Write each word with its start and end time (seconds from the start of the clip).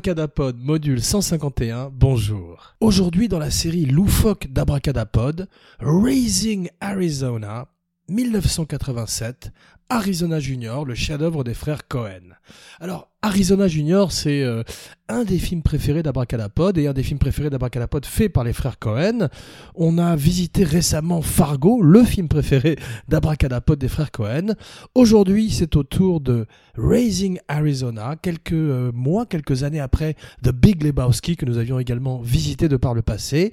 Abracadapod 0.00 0.56
module 0.58 1.02
151, 1.02 1.90
bonjour. 1.92 2.74
Aujourd'hui 2.80 3.28
dans 3.28 3.38
la 3.38 3.50
série 3.50 3.84
loufoque 3.84 4.46
d'Abracadapod, 4.46 5.46
Raising 5.78 6.70
Arizona, 6.80 7.68
1987, 8.08 9.52
Arizona 9.90 10.40
Junior, 10.40 10.86
le 10.86 10.94
chef-d'œuvre 10.94 11.44
des 11.44 11.52
frères 11.52 11.86
Cohen. 11.86 12.32
Alors, 12.80 13.09
Arizona 13.22 13.68
Junior, 13.68 14.12
c'est 14.12 14.42
euh, 14.42 14.62
un 15.10 15.24
des 15.24 15.38
films 15.38 15.60
préférés 15.60 16.02
d'Abracadapod 16.02 16.78
et 16.78 16.86
un 16.86 16.94
des 16.94 17.02
films 17.02 17.18
préférés 17.18 17.50
d'Abracadapod 17.50 18.06
fait 18.06 18.30
par 18.30 18.44
les 18.44 18.54
frères 18.54 18.78
Cohen. 18.78 19.28
On 19.74 19.98
a 19.98 20.16
visité 20.16 20.64
récemment 20.64 21.20
Fargo, 21.20 21.82
le 21.82 22.02
film 22.02 22.28
préféré 22.28 22.76
d'Abracadapod 23.08 23.78
des 23.78 23.88
frères 23.88 24.10
Cohen. 24.10 24.54
Aujourd'hui, 24.94 25.50
c'est 25.50 25.76
au 25.76 25.82
tour 25.82 26.22
de 26.22 26.46
Raising 26.78 27.38
Arizona, 27.46 28.16
quelques 28.16 28.54
euh, 28.54 28.90
mois, 28.94 29.26
quelques 29.26 29.64
années 29.64 29.80
après 29.80 30.14
The 30.42 30.52
Big 30.52 30.82
Lebowski 30.82 31.36
que 31.36 31.44
nous 31.44 31.58
avions 31.58 31.78
également 31.78 32.22
visité 32.22 32.68
de 32.68 32.78
par 32.78 32.94
le 32.94 33.02
passé. 33.02 33.52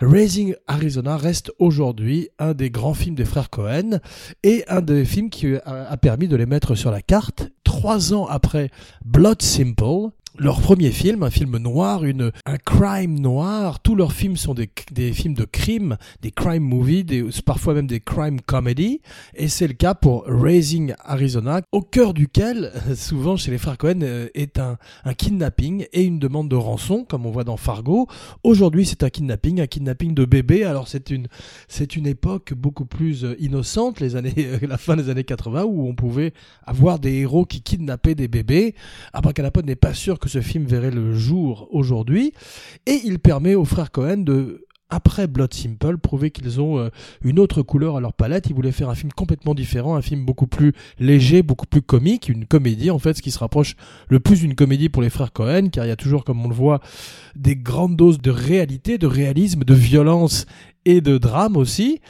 Raising 0.00 0.56
Arizona 0.66 1.16
reste 1.16 1.52
aujourd'hui 1.60 2.30
un 2.40 2.52
des 2.52 2.70
grands 2.70 2.94
films 2.94 3.14
des 3.14 3.24
frères 3.24 3.50
Cohen 3.50 4.00
et 4.42 4.64
un 4.66 4.80
des 4.80 5.04
films 5.04 5.30
qui 5.30 5.54
a 5.64 5.96
permis 5.98 6.26
de 6.26 6.34
les 6.34 6.46
mettre 6.46 6.74
sur 6.74 6.90
la 6.90 7.00
carte 7.00 7.52
trois 7.74 8.12
ans 8.14 8.26
après 8.26 8.70
Blood 9.04 9.42
Simple, 9.42 10.10
leur 10.36 10.60
premier 10.60 10.90
film, 10.90 11.22
un 11.22 11.30
film 11.30 11.58
noir, 11.58 12.02
un 12.44 12.56
crime 12.58 13.20
noir. 13.20 13.80
Tous 13.80 13.94
leurs 13.94 14.12
films 14.12 14.36
sont 14.36 14.54
des, 14.54 15.12
films 15.12 15.34
de 15.34 15.44
crime, 15.44 15.96
des 16.22 16.32
crime 16.32 16.64
movies, 16.64 17.04
parfois 17.44 17.74
même 17.74 17.86
des 17.86 18.00
crime 18.00 18.40
comedy. 18.40 19.00
Et 19.34 19.46
c'est 19.46 19.68
le 19.68 19.74
cas 19.74 19.94
pour 19.94 20.24
Raising 20.26 20.94
Arizona, 21.04 21.60
au 21.70 21.82
cœur 21.82 22.14
duquel, 22.14 22.72
souvent 22.96 23.36
chez 23.36 23.52
les 23.52 23.58
frères 23.58 23.78
Cohen, 23.78 24.00
euh, 24.02 24.28
est 24.34 24.58
un, 24.58 24.76
kidnapping 25.16 25.86
et 25.92 26.02
une 26.02 26.18
demande 26.18 26.48
de 26.48 26.56
rançon, 26.56 27.04
comme 27.04 27.26
on 27.26 27.30
voit 27.30 27.44
dans 27.44 27.56
Fargo. 27.56 28.08
Aujourd'hui, 28.42 28.86
c'est 28.86 29.04
un 29.04 29.10
kidnapping, 29.10 29.60
un 29.60 29.68
kidnapping 29.68 30.14
de 30.14 30.24
bébé. 30.24 30.64
Alors 30.64 30.88
c'est 30.88 31.10
une, 31.10 31.28
c'est 31.68 31.94
une 31.94 32.08
époque 32.08 32.54
beaucoup 32.54 32.86
plus 32.86 33.24
euh, 33.24 33.36
innocente, 33.38 34.00
les 34.00 34.16
années, 34.16 34.34
la 34.62 34.78
fin 34.78 34.96
des 34.96 35.10
années 35.10 35.22
80, 35.22 35.62
où 35.64 35.86
on 35.86 35.94
pouvait 35.94 36.32
avoir 36.66 36.98
des 36.98 37.12
héros 37.18 37.44
qui 37.44 37.62
kidnappaient 37.62 38.16
des 38.16 38.26
bébés. 38.26 38.74
Abracadapod 39.12 39.64
n'est 39.64 39.76
pas 39.76 39.94
sûr 39.94 40.18
que 40.18 40.23
ce 40.28 40.40
film 40.40 40.64
verrait 40.64 40.90
le 40.90 41.14
jour 41.14 41.68
aujourd'hui. 41.70 42.32
Et 42.86 43.00
il 43.04 43.18
permet 43.18 43.54
aux 43.54 43.64
frères 43.64 43.90
Cohen 43.90 44.18
de 44.18 44.64
après 44.90 45.26
Blood 45.26 45.52
Simple, 45.52 45.98
prouver 45.98 46.30
qu'ils 46.30 46.60
ont 46.60 46.78
euh, 46.78 46.88
une 47.22 47.38
autre 47.38 47.62
couleur 47.62 47.96
à 47.96 48.00
leur 48.00 48.12
palette. 48.12 48.46
Ils 48.48 48.54
voulaient 48.54 48.72
faire 48.72 48.90
un 48.90 48.94
film 48.94 49.12
complètement 49.12 49.54
différent, 49.54 49.96
un 49.96 50.02
film 50.02 50.24
beaucoup 50.24 50.46
plus 50.46 50.72
léger, 50.98 51.42
beaucoup 51.42 51.66
plus 51.66 51.82
comique, 51.82 52.28
une 52.28 52.46
comédie 52.46 52.90
en 52.90 52.98
fait, 52.98 53.14
ce 53.14 53.22
qui 53.22 53.30
se 53.30 53.38
rapproche 53.38 53.76
le 54.08 54.20
plus 54.20 54.40
d'une 54.40 54.54
comédie 54.54 54.88
pour 54.88 55.02
les 55.02 55.10
frères 55.10 55.32
Cohen, 55.32 55.68
car 55.70 55.84
il 55.84 55.88
y 55.88 55.92
a 55.92 55.96
toujours, 55.96 56.24
comme 56.24 56.44
on 56.44 56.48
le 56.48 56.54
voit, 56.54 56.80
des 57.34 57.56
grandes 57.56 57.96
doses 57.96 58.20
de 58.20 58.30
réalité, 58.30 58.98
de 58.98 59.06
réalisme, 59.06 59.64
de 59.64 59.74
violence 59.74 60.46
et 60.84 61.00
de 61.00 61.18
drame 61.18 61.56
aussi 61.56 62.00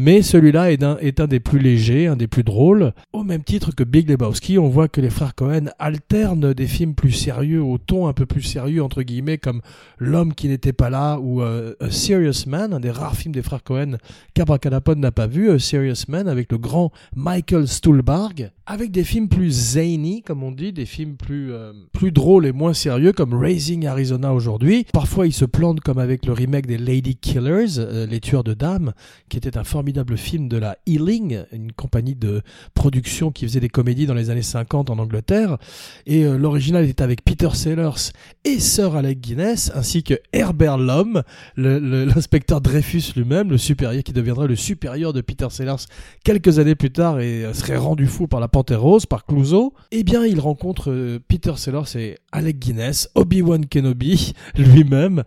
mais 0.00 0.22
celui-là 0.22 0.70
est 0.70 0.84
un, 0.84 0.96
est 0.98 1.18
un 1.18 1.26
des 1.26 1.40
plus 1.40 1.58
légers, 1.58 2.06
un 2.06 2.14
des 2.14 2.28
plus 2.28 2.44
drôles. 2.44 2.92
Au 3.12 3.24
même 3.24 3.42
titre 3.42 3.74
que 3.74 3.82
Big 3.82 4.08
Lebowski, 4.08 4.56
on 4.56 4.68
voit 4.68 4.86
que 4.86 5.00
les 5.00 5.10
frères 5.10 5.34
Cohen 5.34 5.70
alternent 5.80 6.54
des 6.54 6.68
films 6.68 6.94
plus 6.94 7.10
sérieux 7.10 7.60
au 7.60 7.78
ton 7.78 8.06
un 8.06 8.12
peu 8.12 8.24
plus 8.24 8.42
sérieux, 8.42 8.80
entre 8.80 9.02
guillemets, 9.02 9.38
comme 9.38 9.60
L'homme 9.98 10.34
qui 10.34 10.46
n'était 10.46 10.72
pas 10.72 10.88
là 10.88 11.18
ou 11.18 11.42
euh, 11.42 11.74
A 11.80 11.90
Serious 11.90 12.46
Man, 12.46 12.72
un 12.72 12.78
des 12.78 12.92
rares 12.92 13.16
films 13.16 13.34
des 13.34 13.42
frères 13.42 13.64
Cohen 13.64 13.96
qu'Abracadapod 14.34 14.98
n'a 14.98 15.10
pas 15.10 15.26
vu, 15.26 15.50
A 15.50 15.58
Serious 15.58 16.04
Man, 16.06 16.28
avec 16.28 16.52
le 16.52 16.58
grand 16.58 16.92
Michael 17.16 17.66
Stuhlbarg, 17.66 18.52
avec 18.66 18.92
des 18.92 19.02
films 19.02 19.28
plus 19.28 19.50
zany, 19.50 20.22
comme 20.22 20.44
on 20.44 20.52
dit, 20.52 20.72
des 20.72 20.86
films 20.86 21.16
plus, 21.16 21.52
euh, 21.52 21.72
plus 21.92 22.12
drôles 22.12 22.46
et 22.46 22.52
moins 22.52 22.74
sérieux, 22.74 23.12
comme 23.12 23.34
Raising 23.34 23.86
Arizona 23.86 24.32
aujourd'hui. 24.32 24.86
Parfois, 24.92 25.26
ils 25.26 25.32
se 25.32 25.44
plantent 25.44 25.80
comme 25.80 25.98
avec 25.98 26.24
le 26.24 26.32
remake 26.32 26.66
des 26.66 26.78
Lady 26.78 27.16
Killers, 27.16 27.78
euh, 27.78 28.06
Les 28.06 28.17
Tueurs 28.20 28.44
de 28.44 28.54
Dames, 28.54 28.92
qui 29.28 29.36
était 29.36 29.56
un 29.56 29.64
formidable 29.64 29.88
formidable 29.88 30.18
film 30.18 30.48
de 30.48 30.58
la 30.58 30.76
Ealing, 30.86 31.44
une 31.50 31.72
compagnie 31.72 32.14
de 32.14 32.42
production 32.74 33.30
qui 33.30 33.46
faisait 33.46 33.60
des 33.60 33.70
comédies 33.70 34.06
dans 34.06 34.12
les 34.12 34.28
années 34.28 34.42
50 34.42 34.90
en 34.90 34.98
Angleterre. 34.98 35.56
Et 36.04 36.24
euh, 36.24 36.36
l'original 36.36 36.84
était 36.84 37.02
avec 37.02 37.24
Peter 37.24 37.48
Sellers 37.54 38.10
et 38.44 38.58
Sir 38.58 38.96
Alec 38.96 39.20
Guinness, 39.20 39.72
ainsi 39.74 40.02
que 40.02 40.14
Herbert 40.32 40.76
Lom, 40.76 41.22
l'inspecteur 41.56 42.60
Dreyfus 42.60 43.14
lui-même, 43.16 43.50
le 43.50 43.56
supérieur 43.56 44.02
qui 44.02 44.12
deviendrait 44.12 44.48
le 44.48 44.56
supérieur 44.56 45.12
de 45.12 45.20
Peter 45.20 45.46
Sellers 45.48 45.86
quelques 46.22 46.58
années 46.58 46.74
plus 46.74 46.90
tard 46.90 47.20
et 47.20 47.44
euh, 47.44 47.54
serait 47.54 47.76
rendu 47.78 48.06
fou 48.06 48.26
par 48.26 48.40
la 48.40 48.48
Panthère 48.48 48.82
Rose, 48.82 49.06
par 49.06 49.24
Clouseau. 49.24 49.72
Eh 49.90 50.04
bien, 50.04 50.26
il 50.26 50.38
rencontre 50.38 50.90
euh, 50.90 51.18
Peter 51.28 51.52
Sellers 51.56 51.96
et 51.96 52.18
Alec 52.32 52.58
Guinness, 52.58 53.08
Obi-Wan 53.14 53.64
Kenobi 53.66 54.34
lui-même, 54.56 55.22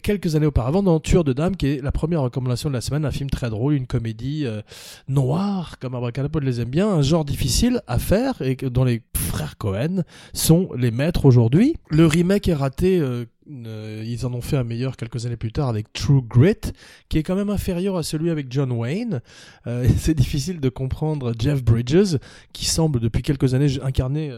quelques 0.00 0.36
années 0.36 0.46
auparavant 0.46 0.82
dans 0.82 1.00
Tueur 1.00 1.24
de 1.24 1.32
Dames, 1.32 1.56
qui 1.56 1.66
est 1.66 1.82
la 1.82 1.92
première 1.92 2.22
recommandation 2.22 2.68
de 2.68 2.74
la 2.74 2.80
semaine, 2.80 3.04
un 3.04 3.10
film 3.10 3.28
très 3.28 3.50
drôle, 3.50 3.74
une 3.74 3.86
comédie 3.86 4.46
euh, 4.46 4.62
noire, 5.08 5.78
comme 5.78 5.94
Abracadapod 5.94 6.42
les 6.42 6.60
aime 6.60 6.70
bien, 6.70 6.88
un 6.88 7.02
genre 7.02 7.24
difficile 7.24 7.80
à 7.86 7.98
faire 7.98 8.40
et 8.40 8.56
dont 8.56 8.84
les 8.84 9.02
frères 9.16 9.56
Cohen 9.58 10.02
sont 10.32 10.70
les 10.76 10.90
maîtres 10.90 11.24
aujourd'hui. 11.24 11.74
Le 11.90 12.06
remake 12.06 12.48
est 12.48 12.54
raté. 12.54 12.98
Euh, 12.98 13.26
euh, 13.50 14.02
ils 14.06 14.26
en 14.26 14.32
ont 14.34 14.40
fait 14.40 14.56
un 14.56 14.64
meilleur 14.64 14.96
quelques 14.96 15.26
années 15.26 15.36
plus 15.36 15.52
tard 15.52 15.68
avec 15.68 15.92
True 15.92 16.22
Grit, 16.22 16.72
qui 17.08 17.18
est 17.18 17.22
quand 17.22 17.36
même 17.36 17.50
inférieur 17.50 17.96
à 17.96 18.02
celui 18.02 18.30
avec 18.30 18.50
John 18.50 18.72
Wayne. 18.72 19.20
c'est 19.96 20.14
difficile 20.14 20.60
de 20.60 20.68
comprendre 20.68 21.32
Jeff 21.38 21.62
Bridges, 21.62 22.18
qui 22.52 22.66
semble 22.66 23.00
depuis 23.00 23.22
quelques 23.22 23.54
années 23.54 23.78
incarner 23.82 24.32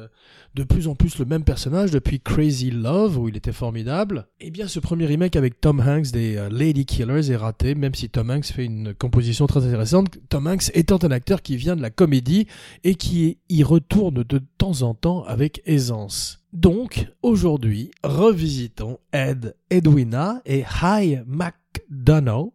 de 0.54 0.62
plus 0.62 0.86
en 0.86 0.94
plus 0.94 1.18
le 1.18 1.24
même 1.24 1.44
personnage 1.44 1.90
depuis 1.90 2.20
Crazy 2.20 2.70
Love 2.70 3.18
où 3.18 3.28
il 3.28 3.36
était 3.36 3.52
formidable. 3.52 4.26
Et 4.40 4.46
eh 4.46 4.50
bien 4.50 4.68
ce 4.68 4.78
premier 4.78 5.06
remake 5.06 5.36
avec 5.36 5.60
Tom 5.60 5.80
Hanks 5.80 6.12
des 6.12 6.36
euh, 6.36 6.48
Lady 6.48 6.86
Killers 6.86 7.30
est 7.30 7.36
raté, 7.36 7.74
même 7.74 7.94
si 7.94 8.08
Tom 8.08 8.30
Hanks 8.30 8.46
fait 8.46 8.64
une 8.64 8.94
composition 8.94 9.46
très 9.46 9.66
intéressante. 9.66 10.18
Tom 10.28 10.46
Hanks 10.46 10.70
étant 10.74 10.98
un 11.02 11.10
acteur 11.10 11.42
qui 11.42 11.56
vient 11.56 11.76
de 11.76 11.82
la 11.82 11.90
comédie 11.90 12.46
et 12.84 12.94
qui 12.94 13.38
y 13.48 13.64
retourne 13.64 14.22
de 14.22 14.40
temps 14.58 14.82
en 14.82 14.94
temps 14.94 15.24
avec 15.24 15.60
aisance. 15.66 16.43
Donc, 16.54 17.08
aujourd'hui, 17.22 17.90
revisitons 18.04 18.98
Ed 19.12 19.56
Edwina 19.70 20.40
et 20.46 20.62
High 20.82 21.24
McDonough, 21.26 22.52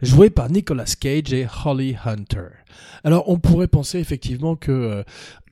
joué 0.00 0.30
par 0.30 0.50
Nicolas 0.50 0.86
Cage 0.98 1.34
et 1.34 1.46
Holly 1.62 1.94
Hunter. 2.02 2.48
Alors 3.04 3.28
on 3.28 3.38
pourrait 3.38 3.68
penser 3.68 3.98
effectivement 3.98 4.56
que 4.56 4.72
euh, 4.72 5.02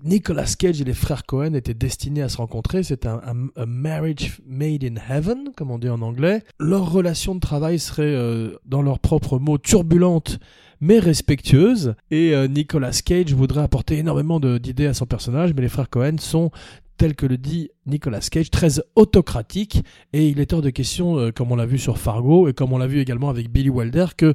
Nicolas 0.02 0.50
Cage 0.58 0.80
et 0.80 0.84
les 0.84 0.94
frères 0.94 1.26
Cohen 1.26 1.52
étaient 1.52 1.74
destinés 1.74 2.22
à 2.22 2.30
se 2.30 2.38
rencontrer, 2.38 2.82
c'est 2.82 3.04
un, 3.04 3.20
marriage 3.66 4.40
made 4.46 4.82
in 4.82 4.94
heaven, 5.08 5.50
comme 5.54 5.70
on 5.70 5.78
dit 5.78 5.90
en 5.90 6.00
anglais. 6.00 6.42
Leur 6.58 6.90
relation 6.90 7.34
de 7.34 7.40
travail 7.40 7.78
serait, 7.78 8.04
euh, 8.04 8.56
dans 8.64 8.80
leurs 8.80 8.98
propres 8.98 9.38
mots, 9.38 9.58
turbulente 9.58 10.40
mais 10.80 10.98
respectueuse. 10.98 11.94
Et 12.10 12.34
euh, 12.34 12.48
Nicolas 12.48 12.98
Cage 13.04 13.34
voudrait 13.34 13.62
apporter 13.62 13.98
énormément 13.98 14.40
d'idées 14.40 14.86
à 14.86 14.94
son 14.94 15.06
personnage, 15.06 15.52
mais 15.54 15.62
les 15.62 15.68
frères 15.68 15.90
Cohen 15.90 16.16
sont 16.18 16.50
tel 17.00 17.14
que 17.14 17.24
le 17.24 17.38
dit 17.38 17.70
Nicolas 17.86 18.20
Cage, 18.20 18.50
très 18.50 18.72
autocratique, 18.94 19.82
et 20.12 20.28
il 20.28 20.38
est 20.38 20.52
hors 20.52 20.60
de 20.60 20.68
question, 20.68 21.16
euh, 21.16 21.32
comme 21.32 21.50
on 21.50 21.56
l'a 21.56 21.64
vu 21.64 21.78
sur 21.78 21.96
Fargo, 21.96 22.46
et 22.46 22.52
comme 22.52 22.74
on 22.74 22.78
l'a 22.78 22.86
vu 22.86 23.00
également 23.00 23.30
avec 23.30 23.50
Billy 23.50 23.70
Wilder, 23.70 24.04
que 24.18 24.34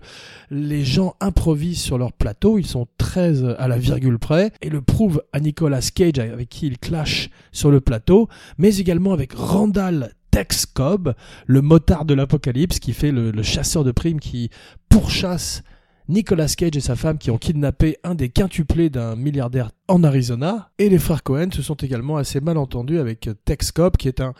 les 0.49 0.83
gens 0.83 1.13
improvisent 1.19 1.79
sur 1.79 1.99
leur 1.99 2.11
plateau, 2.11 2.57
ils 2.57 2.65
sont 2.65 2.87
très 2.97 3.43
euh, 3.43 3.53
à 3.61 3.67
la 3.67 3.77
virgule 3.77 4.17
près, 4.17 4.51
et 4.63 4.71
le 4.71 4.81
prouve 4.81 5.21
à 5.31 5.41
Nicolas 5.41 5.91
Cage, 5.93 6.17
avec 6.17 6.49
qui 6.49 6.65
il 6.65 6.79
clash 6.79 7.29
sur 7.51 7.69
le 7.69 7.81
plateau, 7.81 8.29
mais 8.57 8.75
également 8.77 9.13
avec 9.13 9.33
Randall 9.33 10.15
Tex 10.31 10.65
Cobb, 10.65 11.13
le 11.45 11.61
motard 11.61 12.03
de 12.03 12.15
l'apocalypse, 12.15 12.79
qui 12.79 12.93
fait 12.93 13.11
le, 13.11 13.29
le 13.29 13.43
chasseur 13.43 13.83
de 13.83 13.91
primes, 13.91 14.19
qui 14.19 14.49
pourchasse 14.89 15.61
Nicolas 16.07 16.53
Cage 16.55 16.77
et 16.77 16.81
sa 16.81 16.95
femme 16.95 17.17
qui 17.17 17.31
ont 17.31 17.37
kidnappé 17.37 17.97
un 18.03 18.15
des 18.15 18.29
quintuplés 18.29 18.89
d'un 18.89 19.15
milliardaire 19.15 19.71
en 19.87 20.03
Arizona. 20.03 20.69
Et 20.77 20.89
les 20.89 20.99
frères 20.99 21.23
Cohen 21.23 21.49
se 21.51 21.61
sont 21.61 21.75
également 21.75 22.17
assez 22.17 22.39
mal 22.41 22.57
entendus 22.57 22.99
avec 22.99 23.29
Tex 23.45 23.71
Cobb 23.71 23.97
qui 23.97 24.07
est 24.07 24.21
un, 24.21 24.33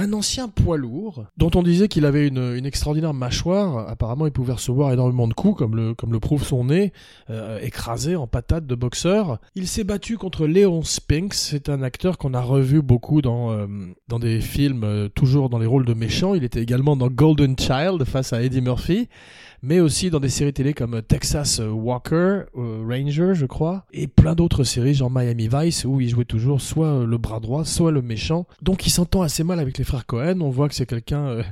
un 0.00 0.14
ancien 0.14 0.48
poids 0.48 0.78
lourd 0.78 1.26
dont 1.36 1.50
on 1.54 1.62
disait 1.62 1.88
qu'il 1.88 2.06
avait 2.06 2.26
une, 2.26 2.64
extraordinaire 2.64 3.12
mâchoire. 3.12 3.88
Apparemment, 3.88 4.26
il 4.26 4.32
pouvait 4.32 4.54
recevoir 4.54 4.92
énormément 4.92 5.28
de 5.28 5.34
coups, 5.34 5.58
comme 5.58 5.76
le, 5.76 5.94
comme 5.94 6.12
le 6.12 6.20
prouve 6.20 6.42
son 6.42 6.64
nez, 6.64 6.92
euh, 7.28 7.58
écrasé 7.60 8.16
en 8.16 8.26
patate 8.26 8.66
de 8.66 8.74
boxeur. 8.74 9.38
Il 9.54 9.68
s'est 9.68 9.84
battu 9.84 10.16
contre 10.16 10.46
Léon 10.46 10.82
Spinks. 10.82 11.34
C'est 11.34 11.68
un 11.68 11.82
acteur 11.82 12.16
qu'on 12.16 12.32
a 12.32 12.40
revu 12.40 12.80
beaucoup 12.80 13.20
dans, 13.20 13.52
euh, 13.52 13.66
dans 14.08 14.18
des 14.18 14.40
films, 14.40 14.84
euh, 14.84 15.08
toujours 15.08 15.50
dans 15.50 15.58
les 15.58 15.66
rôles 15.66 15.84
de 15.84 15.94
méchants. 15.94 16.34
Il 16.34 16.44
était 16.44 16.62
également 16.62 16.96
dans 16.96 17.08
Golden 17.08 17.58
Child 17.58 18.04
face 18.04 18.32
à 18.32 18.42
Eddie 18.42 18.62
Murphy 18.62 19.08
mais 19.62 19.80
aussi 19.80 20.10
dans 20.10 20.20
des 20.20 20.28
séries 20.28 20.52
télé 20.52 20.72
comme 20.72 21.02
Texas 21.02 21.60
Walker, 21.60 22.44
Ranger, 22.54 23.32
je 23.34 23.46
crois, 23.46 23.84
et 23.92 24.06
plein 24.06 24.34
d'autres 24.34 24.64
séries, 24.64 24.94
genre 24.94 25.10
Miami 25.10 25.48
Vice, 25.52 25.84
où 25.84 26.00
il 26.00 26.08
jouait 26.08 26.24
toujours 26.24 26.60
soit 26.60 27.04
le 27.04 27.18
bras 27.18 27.40
droit, 27.40 27.64
soit 27.64 27.90
le 27.90 28.02
méchant. 28.02 28.46
Donc 28.62 28.86
il 28.86 28.90
s'entend 28.90 29.22
assez 29.22 29.44
mal 29.44 29.60
avec 29.60 29.76
les 29.78 29.84
Cohen. 30.06 30.40
On 30.40 30.50
voit 30.50 30.68
que 30.68 30.74
c'est 30.74 30.86
quelqu'un 30.86 31.26
euh, 31.26 31.42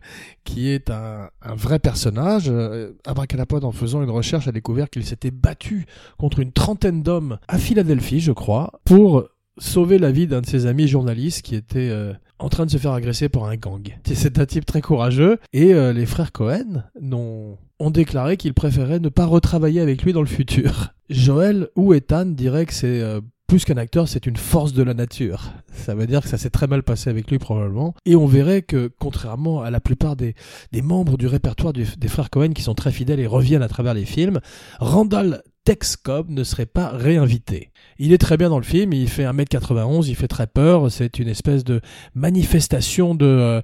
qui 0.45 0.69
est 0.69 0.91
un, 0.91 1.31
vrai 1.55 1.79
personnage. 1.79 2.49
Euh, 2.49 2.93
Abracadapod, 3.07 3.65
en 3.65 3.73
faisant 3.73 4.03
une 4.03 4.11
recherche, 4.11 4.49
a 4.49 4.53
découvert 4.53 4.91
qu'il 4.91 5.05
s'était 5.05 5.31
battu 5.31 5.87
contre 6.19 6.41
une 6.41 6.53
trentaine 6.53 7.03
d'hommes 7.03 7.39
à 7.49 7.59
Philadelphie, 7.59 8.21
je 8.21 8.33
crois, 8.33 8.81
pour 8.85 9.29
sauver 9.59 9.99
la 9.99 10.11
vie 10.11 10.27
d'un 10.27 10.41
de 10.41 10.47
ses 10.47 10.67
amis 10.67 10.89
journalistes 10.89 11.43
qui 11.43 11.55
était 11.55 11.89
euh, 11.91 12.13
en 12.39 12.49
train 12.49 12.67
de 12.67 12.71
se 12.71 12.79
faire 12.79 12.93
agresser 12.93 13.29
par 13.29 13.45
un 13.45 13.57
gang. 13.57 13.83
C'est 14.05 14.39
un 14.39 14.47
type 14.47 14.65
très 14.65 14.81
courageux 14.81 15.39
et 15.53 15.75
euh, 15.75 15.93
les 15.93 16.07
frères 16.07 16.33
Cohen 16.33 16.85
ont, 17.13 17.57
déclaré 17.91 18.37
qu'ils 18.37 18.55
préféraient 18.55 19.01
ne 19.01 19.09
pas 19.09 19.27
retravailler 19.27 19.81
avec 19.81 20.03
lui 20.03 20.13
dans 20.13 20.21
le 20.21 20.27
futur. 20.27 20.93
Joel 21.11 21.69
ou 21.75 21.95
Ethan 21.95 22.27
diraient 22.27 22.67
que 22.67 22.75
c'est 22.75 23.03
plus 23.49 23.65
qu'un 23.65 23.79
acteur, 23.79 24.09
c'est 24.09 24.27
une 24.27 24.37
force 24.37 24.75
de 24.75 24.83
la 24.83 24.93
nature. 24.93 25.53
Ça 25.73 25.95
veut 25.95 26.07
dire 26.07 26.21
que 26.21 26.29
ça 26.29 26.37
s'est 26.37 26.51
très 26.51 26.67
mal 26.67 26.83
passé 26.83 27.09
avec 27.09 27.31
lui 27.31 27.39
probablement. 27.39 27.95
Et 28.05 28.15
on 28.15 28.27
verrait 28.27 28.61
que, 28.61 28.91
contrairement 28.99 29.63
à 29.63 29.71
la 29.71 29.81
plupart 29.81 30.17
des, 30.17 30.35
membres 30.83 31.17
du 31.17 31.27
répertoire 31.27 31.73
des 31.73 32.09
frères 32.09 32.29
Cohen 32.29 32.51
qui 32.51 32.63
sont 32.63 32.75
très 32.75 32.93
fidèles 32.93 33.21
et 33.21 33.27
reviennent 33.27 33.63
à 33.63 33.69
travers 33.69 33.95
les 33.95 34.05
films, 34.05 34.41
Randall 34.81 35.43
Tex 35.69 35.97
Cobb 35.97 36.31
ne 36.31 36.45
serait 36.45 36.65
pas 36.65 36.89
réinvité. 36.89 37.73
Il 37.99 38.15
est 38.15 38.19
très 38.19 38.39
bien 38.39 38.49
dans 38.49 38.57
le 38.57 38.65
film, 38.65 38.95
il 38.95 39.07
fait 39.07 39.25
1m91, 39.25 40.09
il 40.09 40.17
fait 40.17 40.27
très 40.27 40.47
peur, 40.47 40.91
c'est 40.91 41.19
une 41.19 41.29
espèce 41.29 41.63
de 41.63 41.83
manifestation 42.15 43.15
de, 43.15 43.27
euh, 43.27 43.61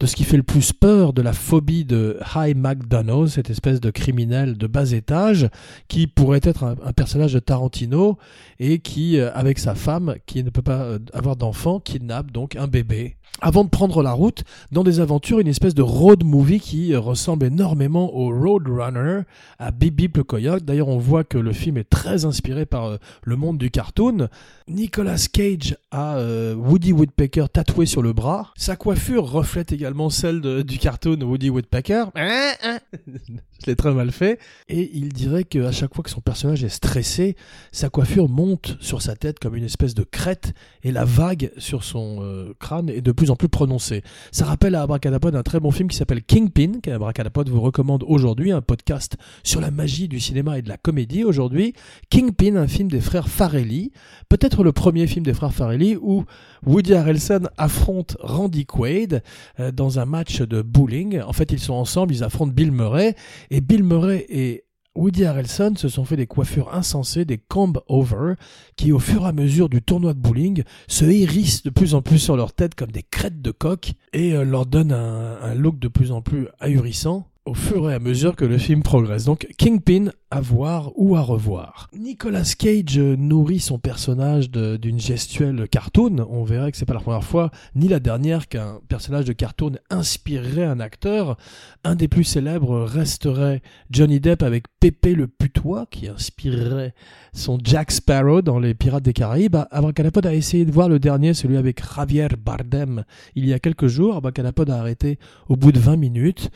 de 0.00 0.06
ce 0.06 0.16
qui 0.16 0.24
fait 0.24 0.36
le 0.36 0.42
plus 0.42 0.72
peur, 0.72 1.12
de 1.12 1.22
la 1.22 1.32
phobie 1.32 1.84
de 1.84 2.18
High 2.34 2.56
McDonough, 2.56 3.28
cette 3.28 3.48
espèce 3.48 3.80
de 3.80 3.92
criminel 3.92 4.58
de 4.58 4.66
bas 4.66 4.90
étage, 4.90 5.48
qui 5.86 6.08
pourrait 6.08 6.40
être 6.42 6.64
un, 6.64 6.74
personnage 6.92 7.34
de 7.34 7.38
Tarantino, 7.38 8.18
et 8.58 8.80
qui, 8.80 9.20
euh, 9.20 9.30
avec 9.32 9.60
sa 9.60 9.76
femme, 9.76 10.16
qui 10.26 10.42
ne 10.42 10.50
peut 10.50 10.62
pas 10.62 10.82
euh, 10.82 10.98
avoir 11.12 11.36
d'enfant, 11.36 11.78
kidnappe 11.78 12.32
donc 12.32 12.56
un 12.56 12.66
bébé 12.66 13.15
avant 13.40 13.64
de 13.64 13.68
prendre 13.68 14.02
la 14.02 14.12
route 14.12 14.44
dans 14.72 14.82
des 14.82 15.00
aventures, 15.00 15.40
une 15.40 15.48
espèce 15.48 15.74
de 15.74 15.82
road 15.82 16.24
movie 16.24 16.60
qui 16.60 16.96
ressemble 16.96 17.46
énormément 17.46 18.14
au 18.14 18.30
Road 18.30 18.66
Runner 18.66 19.20
à 19.58 19.70
Bip 19.70 20.16
le 20.16 20.24
Coyote. 20.24 20.64
D'ailleurs, 20.64 20.88
on 20.88 20.98
voit 20.98 21.24
que 21.24 21.36
le 21.36 21.52
film 21.52 21.76
est 21.76 21.88
très 21.88 22.24
inspiré 22.24 22.64
par 22.64 22.84
euh, 22.86 22.96
le 23.22 23.36
monde 23.36 23.58
du 23.58 23.70
cartoon. 23.70 24.28
Nicolas 24.68 25.26
Cage 25.30 25.76
a 25.96 26.18
euh, 26.18 26.54
Woody 26.54 26.92
Woodpecker 26.92 27.46
tatoué 27.50 27.86
sur 27.86 28.02
le 28.02 28.12
bras. 28.12 28.52
Sa 28.56 28.76
coiffure 28.76 29.24
reflète 29.24 29.72
également 29.72 30.10
celle 30.10 30.62
du 30.62 30.78
cartoon 30.78 31.18
Woody 31.22 31.48
Woodpecker. 31.48 32.04
Je 32.14 33.66
l'ai 33.66 33.76
très 33.76 33.94
mal 33.94 34.12
fait. 34.12 34.38
Et 34.68 34.90
il 34.92 35.08
dirait 35.08 35.44
qu'à 35.44 35.72
chaque 35.72 35.94
fois 35.94 36.04
que 36.04 36.10
son 36.10 36.20
personnage 36.20 36.62
est 36.62 36.68
stressé, 36.68 37.34
sa 37.72 37.88
coiffure 37.88 38.28
monte 38.28 38.76
sur 38.80 39.00
sa 39.00 39.16
tête 39.16 39.38
comme 39.38 39.56
une 39.56 39.64
espèce 39.64 39.94
de 39.94 40.02
crête 40.02 40.52
et 40.82 40.92
la 40.92 41.06
vague 41.06 41.50
sur 41.56 41.82
son 41.82 42.18
euh, 42.20 42.52
crâne 42.60 42.90
est 42.90 43.00
de 43.00 43.12
plus 43.12 43.30
en 43.30 43.36
plus 43.36 43.48
prononcée. 43.48 44.02
Ça 44.32 44.44
rappelle 44.44 44.74
à 44.74 44.82
Abracadapod 44.82 45.34
un 45.34 45.42
très 45.42 45.60
bon 45.60 45.70
film 45.70 45.88
qui 45.88 45.96
s'appelle 45.96 46.22
Kingpin, 46.22 46.80
qu'Abracadapod 46.82 47.48
vous 47.48 47.62
recommande 47.62 48.04
aujourd'hui, 48.06 48.52
un 48.52 48.60
podcast 48.60 49.16
sur 49.42 49.62
la 49.62 49.70
magie 49.70 50.08
du 50.08 50.20
cinéma 50.20 50.58
et 50.58 50.62
de 50.62 50.68
la 50.68 50.76
comédie 50.76 51.24
aujourd'hui. 51.24 51.72
Kingpin, 52.10 52.56
un 52.56 52.68
film 52.68 52.90
des 52.90 53.00
frères 53.00 53.28
Farelli, 53.30 53.92
peut-être 54.28 54.62
le 54.62 54.72
premier 54.72 55.06
film 55.06 55.24
des 55.24 55.32
frères 55.32 55.54
Farelli 55.54 55.85
où 55.94 56.24
Woody 56.66 56.94
Harrelson 56.94 57.42
affronte 57.56 58.16
Randy 58.20 58.66
Quaid 58.66 59.22
euh, 59.60 59.70
dans 59.70 60.00
un 60.00 60.06
match 60.06 60.40
de 60.40 60.62
bowling. 60.62 61.20
En 61.20 61.32
fait, 61.32 61.52
ils 61.52 61.60
sont 61.60 61.74
ensemble, 61.74 62.14
ils 62.14 62.24
affrontent 62.24 62.52
Bill 62.52 62.72
Murray 62.72 63.14
et 63.50 63.60
Bill 63.60 63.84
Murray 63.84 64.26
et 64.28 64.64
Woody 64.96 65.26
Harrelson 65.26 65.74
se 65.76 65.88
sont 65.88 66.06
fait 66.06 66.16
des 66.16 66.26
coiffures 66.26 66.74
insensées, 66.74 67.26
des 67.26 67.36
comb 67.36 67.78
over, 67.86 68.34
qui 68.76 68.92
au 68.92 68.98
fur 68.98 69.24
et 69.24 69.28
à 69.28 69.32
mesure 69.32 69.68
du 69.68 69.82
tournoi 69.82 70.14
de 70.14 70.18
bowling 70.18 70.62
se 70.88 71.04
hérissent 71.04 71.62
de 71.62 71.70
plus 71.70 71.94
en 71.94 72.00
plus 72.00 72.18
sur 72.18 72.36
leur 72.36 72.54
tête 72.54 72.74
comme 72.74 72.90
des 72.90 73.02
crêtes 73.02 73.42
de 73.42 73.50
coq 73.50 73.92
et 74.14 74.32
euh, 74.32 74.42
leur 74.42 74.64
donnent 74.64 74.92
un 74.92 75.54
look 75.54 75.78
de 75.78 75.88
plus 75.88 76.12
en 76.12 76.22
plus 76.22 76.48
ahurissant 76.60 77.28
au 77.46 77.54
fur 77.54 77.88
et 77.88 77.94
à 77.94 78.00
mesure 78.00 78.34
que 78.34 78.44
le 78.44 78.58
film 78.58 78.82
progresse. 78.82 79.24
Donc 79.24 79.46
Kingpin 79.56 80.10
à 80.32 80.40
voir 80.40 80.90
ou 80.96 81.14
à 81.14 81.20
revoir. 81.20 81.88
Nicolas 81.96 82.54
Cage 82.58 82.98
nourrit 82.98 83.60
son 83.60 83.78
personnage 83.78 84.50
d'une 84.50 84.98
gestuelle 84.98 85.68
cartoon. 85.68 86.26
On 86.28 86.42
verrait 86.42 86.72
que 86.72 86.76
c'est 86.76 86.84
pas 86.84 86.94
la 86.94 87.00
première 87.00 87.22
fois 87.22 87.52
ni 87.76 87.86
la 87.86 88.00
dernière 88.00 88.48
qu'un 88.48 88.80
personnage 88.88 89.24
de 89.24 89.32
cartoon 89.32 89.76
inspirerait 89.90 90.64
un 90.64 90.80
acteur. 90.80 91.36
Un 91.84 91.94
des 91.94 92.08
plus 92.08 92.24
célèbres 92.24 92.82
resterait 92.82 93.62
Johnny 93.90 94.18
Depp 94.18 94.42
avec 94.42 94.64
Pépé 94.80 95.14
le 95.14 95.28
putois 95.28 95.86
qui 95.88 96.08
inspirerait 96.08 96.94
son 97.32 97.58
Jack 97.62 97.92
Sparrow 97.92 98.42
dans 98.42 98.58
Les 98.58 98.74
Pirates 98.74 99.04
des 99.04 99.12
Caraïbes. 99.12 99.56
Abracadapod 99.70 100.26
a 100.26 100.34
essayé 100.34 100.64
de 100.64 100.72
voir 100.72 100.88
le 100.88 100.98
dernier, 100.98 101.32
celui 101.32 101.56
avec 101.56 101.80
Javier 101.94 102.28
Bardem, 102.36 103.04
il 103.36 103.46
y 103.46 103.52
a 103.52 103.60
quelques 103.60 103.86
jours. 103.86 104.16
Abracadapod 104.16 104.68
a 104.68 104.80
arrêté 104.80 105.20
au 105.48 105.54
bout 105.54 105.70
de 105.70 105.78
20 105.78 105.96
minutes 105.96 106.50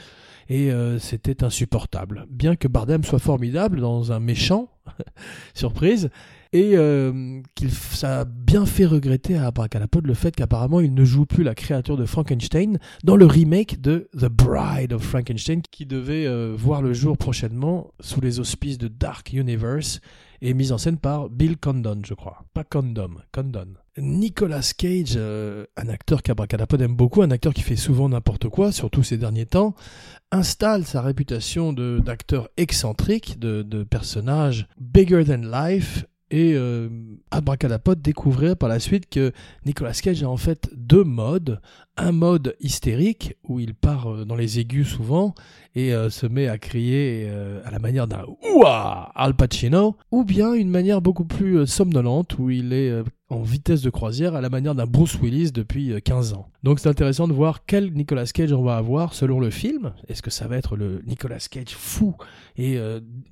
et 0.50 0.72
euh, 0.72 0.98
c'était 0.98 1.44
insupportable. 1.44 2.26
Bien 2.28 2.56
que 2.56 2.66
Bardem 2.66 3.04
soit 3.04 3.20
formidable 3.20 3.80
dans 3.80 4.10
un 4.10 4.18
méchant, 4.18 4.68
surprise, 5.54 6.10
et 6.52 6.72
euh, 6.74 7.40
qu'il 7.54 7.70
ça 7.70 8.20
a 8.20 8.24
bien 8.24 8.66
fait 8.66 8.86
regretter 8.86 9.36
à 9.36 9.46
Abracadapod 9.46 10.06
le 10.06 10.14
fait 10.14 10.34
qu'apparemment 10.34 10.80
il 10.80 10.94
ne 10.94 11.04
joue 11.04 11.26
plus 11.26 11.44
la 11.44 11.54
créature 11.54 11.96
de 11.96 12.04
Frankenstein 12.04 12.78
dans 13.04 13.16
le 13.16 13.26
remake 13.26 13.80
de 13.80 14.08
The 14.18 14.26
Bride 14.26 14.92
of 14.92 15.02
Frankenstein 15.02 15.62
qui 15.62 15.86
devait 15.86 16.26
euh, 16.26 16.54
voir 16.56 16.82
le 16.82 16.92
jour 16.92 17.16
prochainement 17.16 17.92
sous 18.00 18.20
les 18.20 18.40
auspices 18.40 18.78
de 18.78 18.88
Dark 18.88 19.32
Universe 19.32 20.00
et 20.42 20.54
mise 20.54 20.72
en 20.72 20.78
scène 20.78 20.96
par 20.96 21.28
Bill 21.28 21.58
Condon, 21.58 22.00
je 22.04 22.14
crois. 22.14 22.44
Pas 22.54 22.64
Condom, 22.64 23.16
Condon. 23.30 23.74
Nicolas 23.98 24.72
Cage, 24.76 25.14
euh, 25.16 25.66
un 25.76 25.88
acteur 25.88 26.22
qu'Abracadapod 26.22 26.80
aime 26.80 26.96
beaucoup, 26.96 27.22
un 27.22 27.30
acteur 27.30 27.52
qui 27.52 27.60
fait 27.60 27.76
souvent 27.76 28.08
n'importe 28.08 28.48
quoi, 28.48 28.72
surtout 28.72 29.02
ces 29.02 29.18
derniers 29.18 29.44
temps, 29.44 29.74
installe 30.32 30.86
sa 30.86 31.02
réputation 31.02 31.74
d'acteur 31.74 32.48
excentrique, 32.56 33.38
de, 33.38 33.62
de 33.62 33.82
personnage 33.82 34.66
bigger 34.78 35.24
than 35.26 35.42
life, 35.42 36.06
et 36.30 36.54
euh, 36.54 36.88
Abracadapod 37.30 38.00
découvrir 38.00 38.56
par 38.56 38.68
la 38.68 38.78
suite 38.78 39.08
que 39.08 39.32
Nicolas 39.66 39.92
Cage 39.92 40.22
a 40.22 40.28
en 40.28 40.36
fait 40.36 40.70
deux 40.74 41.04
modes. 41.04 41.60
Un 41.96 42.12
mode 42.12 42.56
hystérique, 42.60 43.36
où 43.44 43.60
il 43.60 43.74
part 43.74 44.10
euh, 44.10 44.24
dans 44.24 44.36
les 44.36 44.58
aigus 44.58 44.88
souvent, 44.88 45.34
et 45.74 45.94
euh, 45.94 46.10
se 46.10 46.26
met 46.26 46.48
à 46.48 46.58
crier 46.58 47.26
euh, 47.28 47.60
à 47.64 47.70
la 47.70 47.78
manière 47.78 48.06
d'un 48.06 48.24
Ouah 48.54 49.12
Al 49.14 49.34
Pacino, 49.34 49.96
ou 50.10 50.24
bien 50.24 50.52
une 50.52 50.68
manière 50.68 51.00
beaucoup 51.00 51.24
plus 51.24 51.58
euh, 51.58 51.66
somnolente 51.66 52.38
où 52.38 52.50
il 52.50 52.72
est 52.72 52.92
en 53.28 53.42
vitesse 53.42 53.82
de 53.82 53.90
croisière 53.90 54.34
à 54.34 54.40
la 54.40 54.48
manière 54.48 54.74
d'un 54.74 54.86
Bruce 54.86 55.16
Willis 55.22 55.52
depuis 55.52 55.94
15 56.02 56.32
ans. 56.32 56.48
Donc 56.64 56.80
c'est 56.80 56.88
intéressant 56.88 57.28
de 57.28 57.32
voir 57.32 57.64
quel 57.64 57.92
Nicolas 57.92 58.26
Cage 58.26 58.52
on 58.52 58.64
va 58.64 58.76
avoir 58.76 59.14
selon 59.14 59.38
le 59.38 59.50
film. 59.50 59.92
Est-ce 60.08 60.20
que 60.20 60.30
ça 60.30 60.48
va 60.48 60.56
être 60.56 60.74
le 60.74 61.00
Nicolas 61.06 61.38
Cage 61.48 61.68
fou 61.68 62.16
et 62.56 62.76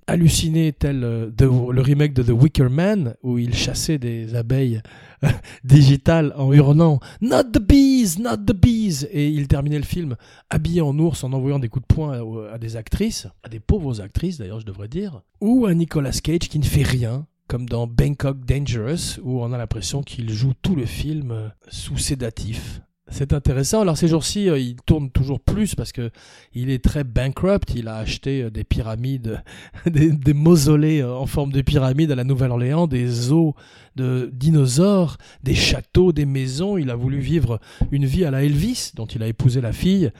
halluciné 0.07 0.73
tel 0.73 1.01
le 1.01 1.81
remake 1.81 2.15
de 2.15 2.23
The 2.23 2.31
Wicker 2.31 2.71
Man 2.71 3.17
où 3.25 3.39
il 3.39 3.55
chassait 3.55 3.99
des 3.99 4.37
abeilles 4.37 4.83
digitales 5.65 6.33
en 6.37 6.53
hurlant 6.53 7.01
Not 7.21 7.51
the 7.53 7.61
bees, 7.61 8.21
not 8.21 8.37
the 8.47 8.55
bees 8.55 9.05
et 9.11 9.29
il 9.29 9.49
terminait 9.49 9.79
le 9.79 9.85
film 9.85 10.15
habillé 10.49 10.81
en 10.81 10.97
ours 10.97 11.25
en 11.25 11.33
envoyant 11.33 11.59
des 11.59 11.69
coups 11.69 11.87
de 11.89 11.95
poing 11.95 12.21
à 12.53 12.59
des 12.59 12.77
actrices, 12.77 13.27
à 13.43 13.49
des 13.49 13.61
pauvres 13.61 14.01
actrices 14.01 14.39
d'ailleurs 14.39 14.61
je 14.61 14.67
devrais 14.67 14.89
dire, 14.89 15.23
ou 15.41 15.67
à 15.67 15.75
Nicolas 15.75 16.13
Cage 16.13 16.49
qui 16.49 16.59
ne 16.59 16.65
fait 16.65 16.83
rien, 16.83 17.27
comme 17.49 17.67
dans 17.67 17.87
Bangkok 17.87 18.45
Dangerous, 18.45 19.19
où 19.23 19.41
on 19.43 19.53
a 19.53 19.59
l'impression 19.59 20.03
qu'il 20.03 20.31
joue 20.31 20.53
tout 20.61 20.77
le 20.77 20.85
film 20.85 21.31
euh, 21.33 21.49
sous 21.69 21.97
sédatif. 21.97 22.83
C'est 23.11 23.33
intéressant. 23.33 23.81
Alors 23.81 23.97
ces 23.97 24.07
jours-ci, 24.07 24.51
euh, 24.51 24.59
il 24.59 24.77
tourne 24.77 25.11
toujours 25.11 25.41
plus 25.41 25.75
parce 25.75 25.93
que 25.93 26.11
il 26.53 26.69
est 26.69 26.85
très 26.85 27.05
bankrupt. 27.05 27.75
Il 27.75 27.89
a 27.89 27.97
acheté 27.97 28.43
euh, 28.43 28.51
des 28.51 28.65
pyramides, 28.65 29.43
des, 29.87 30.35
mausolées 30.35 31.03
en 31.03 31.25
forme 31.25 31.51
de 31.51 31.63
pyramides 31.63 32.13
à 32.13 32.15
la 32.15 32.25
Nouvelle-Orléans, 32.25 32.87
des 32.87 33.33
eaux 33.33 33.55
de 33.99 34.31
dinosaures, 34.33 35.19
des 35.43 35.55
châteaux, 35.55 36.13
des 36.13 36.25
maisons. 36.25 36.79
Il 36.79 36.91
a 36.91 36.95
voulu 36.95 37.19
vivre 37.19 37.61
une 37.91 38.07
vie 38.07 38.25
à 38.25 38.31
la 38.31 38.45
Elvis, 38.45 38.93
dont 38.95 39.07
il 39.07 39.23
a 39.23 39.27
épousé 39.27 39.61
la 39.61 39.73
fille 39.73 40.11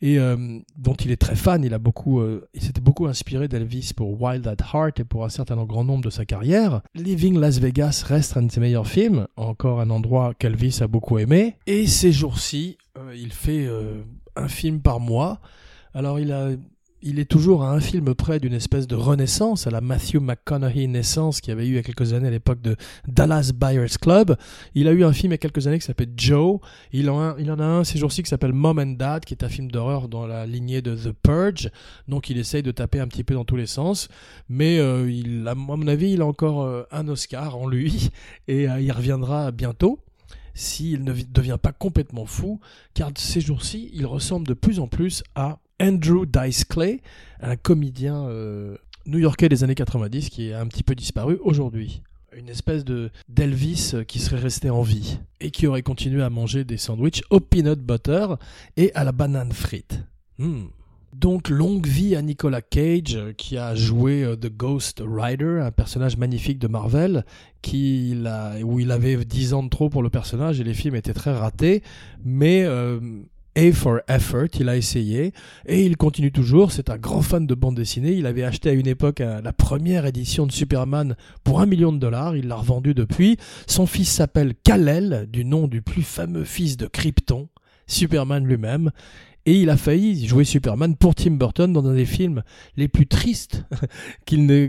et 0.00 0.18
euh, 0.18 0.58
dont 0.76 0.94
il 0.94 1.10
est 1.10 1.20
très 1.20 1.36
fan. 1.36 1.62
Il 1.62 1.74
a 1.74 1.78
beaucoup, 1.78 2.20
euh, 2.20 2.48
il 2.54 2.62
s'était 2.62 2.80
beaucoup 2.80 3.06
inspiré 3.06 3.46
d'Elvis 3.46 3.92
pour 3.94 4.20
Wild 4.20 4.46
at 4.46 4.56
Heart 4.72 5.00
et 5.00 5.04
pour 5.04 5.24
un 5.24 5.28
certain 5.28 5.62
grand 5.64 5.84
nombre 5.84 6.04
de 6.04 6.10
sa 6.10 6.24
carrière. 6.24 6.80
Living 6.94 7.38
Las 7.38 7.58
Vegas 7.58 8.04
reste 8.06 8.36
un 8.36 8.42
de 8.42 8.50
ses 8.50 8.60
meilleurs 8.60 8.88
films, 8.88 9.26
encore 9.36 9.80
un 9.80 9.90
endroit 9.90 10.32
qu'Elvis 10.34 10.78
a 10.80 10.86
beaucoup 10.86 11.18
aimé. 11.18 11.56
Et 11.66 11.86
ces 11.86 12.12
jours-ci, 12.12 12.78
euh, 12.98 13.14
il 13.14 13.32
fait 13.32 13.68
un 14.34 14.48
film 14.48 14.80
par 14.80 15.00
mois. 15.00 15.40
Alors 15.94 16.18
il 16.18 16.32
a 16.32 16.50
il 17.06 17.20
est 17.20 17.30
toujours 17.30 17.62
à 17.62 17.70
un 17.70 17.78
film 17.78 18.14
près 18.16 18.40
d'une 18.40 18.52
espèce 18.52 18.88
de 18.88 18.96
renaissance, 18.96 19.68
à 19.68 19.70
la 19.70 19.80
Matthew 19.80 20.16
McConaughey 20.16 20.88
naissance 20.88 21.40
qu'il 21.40 21.52
avait 21.52 21.64
eu 21.64 21.70
il 21.70 21.74
y 21.76 21.78
a 21.78 21.82
quelques 21.84 22.12
années 22.12 22.26
à 22.26 22.32
l'époque 22.32 22.60
de 22.60 22.74
Dallas 23.06 23.52
Buyers 23.54 23.96
Club. 24.00 24.36
Il 24.74 24.88
a 24.88 24.90
eu 24.90 25.04
un 25.04 25.12
film 25.12 25.30
il 25.30 25.34
y 25.34 25.36
a 25.36 25.38
quelques 25.38 25.68
années 25.68 25.78
qui 25.78 25.86
s'appelle 25.86 26.12
Joe. 26.16 26.58
Il 26.92 27.08
en, 27.08 27.20
a, 27.20 27.64
un 27.64 27.84
ces 27.84 27.98
jours-ci 27.98 28.24
qui 28.24 28.28
s'appelle 28.28 28.52
Mom 28.52 28.80
and 28.80 28.96
Dad, 28.98 29.24
qui 29.24 29.34
est 29.34 29.44
un 29.44 29.48
film 29.48 29.70
d'horreur 29.70 30.08
dans 30.08 30.26
la 30.26 30.46
lignée 30.46 30.82
de 30.82 30.96
The 30.96 31.12
Purge. 31.12 31.70
Donc 32.08 32.28
il 32.28 32.38
essaye 32.38 32.64
de 32.64 32.72
taper 32.72 32.98
un 32.98 33.06
petit 33.06 33.22
peu 33.22 33.34
dans 33.34 33.44
tous 33.44 33.56
les 33.56 33.66
sens. 33.66 34.08
Mais 34.48 34.80
euh, 34.80 35.44
à 35.46 35.54
mon 35.54 35.86
avis, 35.86 36.10
il 36.10 36.22
a 36.22 36.26
encore 36.26 36.62
euh, 36.62 36.82
un 36.90 37.06
Oscar 37.06 37.56
en 37.56 37.68
lui 37.68 38.10
et 38.48 38.68
euh, 38.68 38.80
il 38.80 38.90
reviendra 38.90 39.52
bientôt 39.52 40.00
s'il 40.54 41.04
ne 41.04 41.12
devient 41.12 41.58
pas 41.62 41.72
complètement 41.72 42.24
fou, 42.24 42.60
car 42.94 43.10
ces 43.14 43.42
jours-ci, 43.42 43.90
il 43.92 44.06
ressemble 44.06 44.46
de 44.48 44.54
plus 44.54 44.80
en 44.80 44.88
plus 44.88 45.22
à 45.34 45.58
Andrew 45.80 46.26
Dice 46.26 46.64
Clay, 46.64 47.00
un 47.40 47.56
comédien 47.56 48.26
euh, 48.28 48.76
new-yorkais 49.06 49.48
des 49.48 49.64
années 49.64 49.74
90 49.74 50.30
qui 50.30 50.48
est 50.48 50.54
un 50.54 50.66
petit 50.66 50.82
peu 50.82 50.94
disparu 50.94 51.38
aujourd'hui. 51.42 52.02
une 52.36 52.48
espèce 52.48 52.84
de 52.84 53.10
d'Elvis 53.28 53.94
qui 54.06 54.18
serait 54.18 54.38
resté 54.38 54.70
en 54.70 54.82
vie 54.82 55.20
et 55.40 55.50
qui 55.50 55.66
aurait 55.66 55.82
continué 55.82 56.22
à 56.22 56.30
manger 56.30 56.64
des 56.64 56.76
sandwichs 56.76 57.22
au 57.30 57.40
peanut 57.40 57.78
butter 57.78 58.26
et 58.76 58.94
à 58.94 59.04
la 59.04 59.12
banane 59.12 59.52
frite. 59.52 60.02
Hmm. 60.38 60.66
Donc 61.14 61.48
longue 61.48 61.86
vie 61.86 62.14
à 62.14 62.20
Nicolas 62.20 62.60
Cage 62.60 63.18
qui 63.38 63.56
a 63.56 63.74
joué 63.74 64.22
euh, 64.22 64.36
The 64.36 64.54
Ghost 64.54 65.02
Rider, 65.06 65.60
un 65.62 65.70
personnage 65.70 66.18
magnifique 66.18 66.58
de 66.58 66.68
Marvel 66.68 67.24
où 68.62 68.80
il 68.80 68.90
avait 68.90 69.16
10 69.24 69.54
ans 69.54 69.62
de 69.62 69.68
trop 69.68 69.88
pour 69.88 70.02
le 70.02 70.10
personnage 70.10 70.60
et 70.60 70.64
les 70.64 70.74
films 70.74 70.94
étaient 70.94 71.14
très 71.14 71.36
ratés, 71.36 71.82
mais 72.24 72.64
euh, 72.64 73.00
A 73.56 73.72
for 73.72 74.00
Effort, 74.06 74.48
il 74.60 74.68
a 74.68 74.76
essayé 74.76 75.32
et 75.64 75.86
il 75.86 75.96
continue 75.96 76.30
toujours. 76.30 76.72
C'est 76.72 76.90
un 76.90 76.98
grand 76.98 77.22
fan 77.22 77.46
de 77.46 77.54
bande 77.54 77.74
dessinée. 77.74 78.12
Il 78.12 78.26
avait 78.26 78.44
acheté 78.44 78.68
à 78.68 78.72
une 78.74 78.86
époque 78.86 79.22
euh, 79.22 79.40
la 79.40 79.54
première 79.54 80.04
édition 80.04 80.46
de 80.46 80.52
Superman 80.52 81.16
pour 81.42 81.60
un 81.62 81.66
million 81.66 81.90
de 81.90 81.98
dollars. 81.98 82.36
Il 82.36 82.48
l'a 82.48 82.56
revendu 82.56 82.92
depuis. 82.92 83.38
Son 83.66 83.86
fils 83.86 84.10
s'appelle 84.10 84.54
Kal-El, 84.62 85.26
du 85.30 85.46
nom 85.46 85.68
du 85.68 85.80
plus 85.80 86.02
fameux 86.02 86.44
fils 86.44 86.76
de 86.76 86.86
Krypton. 86.86 87.48
Superman 87.86 88.44
lui-même. 88.44 88.90
Et 89.46 89.60
il 89.60 89.70
a 89.70 89.76
failli 89.78 90.26
jouer 90.26 90.44
Superman 90.44 90.96
pour 90.96 91.14
Tim 91.14 91.30
Burton 91.30 91.72
dans 91.72 91.86
un 91.86 91.94
des 91.94 92.04
films 92.04 92.42
les 92.76 92.88
plus 92.88 93.06
tristes 93.06 93.64
qu'il 94.26 94.44
ne. 94.44 94.68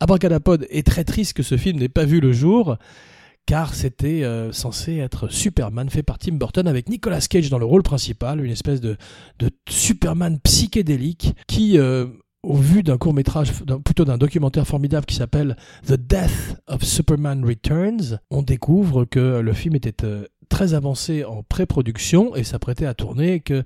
Abracadapod 0.00 0.66
est 0.68 0.86
très 0.86 1.04
triste 1.04 1.32
que 1.32 1.42
ce 1.42 1.56
film 1.56 1.78
n'ait 1.78 1.88
pas 1.88 2.04
vu 2.04 2.20
le 2.20 2.32
jour, 2.32 2.76
car 3.46 3.74
c'était 3.74 4.22
euh, 4.22 4.52
censé 4.52 4.98
être 4.98 5.28
Superman 5.28 5.90
fait 5.90 6.02
par 6.02 6.18
Tim 6.18 6.34
Burton 6.34 6.66
avec 6.68 6.88
Nicolas 6.88 7.20
Cage 7.20 7.50
dans 7.50 7.58
le 7.58 7.64
rôle 7.64 7.82
principal, 7.82 8.44
une 8.44 8.50
espèce 8.50 8.80
de, 8.80 8.96
de 9.38 9.50
Superman 9.68 10.38
psychédélique 10.40 11.34
qui. 11.46 11.78
Euh, 11.78 12.06
au 12.42 12.54
vu 12.54 12.82
d'un 12.82 12.96
court 12.96 13.12
métrage, 13.12 13.52
plutôt 13.84 14.06
d'un 14.06 14.16
documentaire 14.16 14.66
formidable 14.66 15.04
qui 15.04 15.14
s'appelle 15.14 15.56
The 15.86 15.92
Death 15.92 16.56
of 16.68 16.82
Superman 16.82 17.44
Returns, 17.44 18.18
on 18.30 18.42
découvre 18.42 19.04
que 19.04 19.40
le 19.40 19.52
film 19.52 19.76
était 19.76 20.04
euh, 20.04 20.24
très 20.50 20.74
avancé 20.74 21.24
en 21.24 21.42
pré-production 21.42 22.36
et 22.36 22.44
s'apprêtait 22.44 22.84
à 22.84 22.92
tourner 22.92 23.40
que 23.40 23.64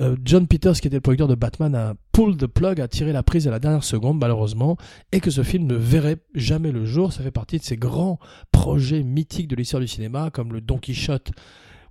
euh, 0.00 0.16
John 0.24 0.46
Peters, 0.46 0.74
qui 0.74 0.88
était 0.88 0.96
le 0.96 1.00
producteur 1.00 1.28
de 1.28 1.34
Batman, 1.34 1.74
a 1.74 1.94
pull 2.12 2.36
the 2.36 2.46
plug, 2.46 2.80
a 2.80 2.88
tiré 2.88 3.12
la 3.12 3.22
prise 3.22 3.48
à 3.48 3.50
la 3.50 3.60
dernière 3.60 3.84
seconde, 3.84 4.18
malheureusement, 4.18 4.76
et 5.12 5.20
que 5.20 5.30
ce 5.30 5.42
film 5.42 5.66
ne 5.66 5.76
verrait 5.76 6.18
jamais 6.34 6.72
le 6.72 6.84
jour. 6.84 7.12
Ça 7.12 7.22
fait 7.22 7.30
partie 7.30 7.58
de 7.58 7.64
ces 7.64 7.76
grands 7.76 8.18
projets 8.52 9.02
mythiques 9.02 9.48
de 9.48 9.56
l'histoire 9.56 9.80
du 9.80 9.88
cinéma, 9.88 10.30
comme 10.30 10.52
le 10.52 10.60
Don 10.60 10.78
Quichotte 10.78 11.30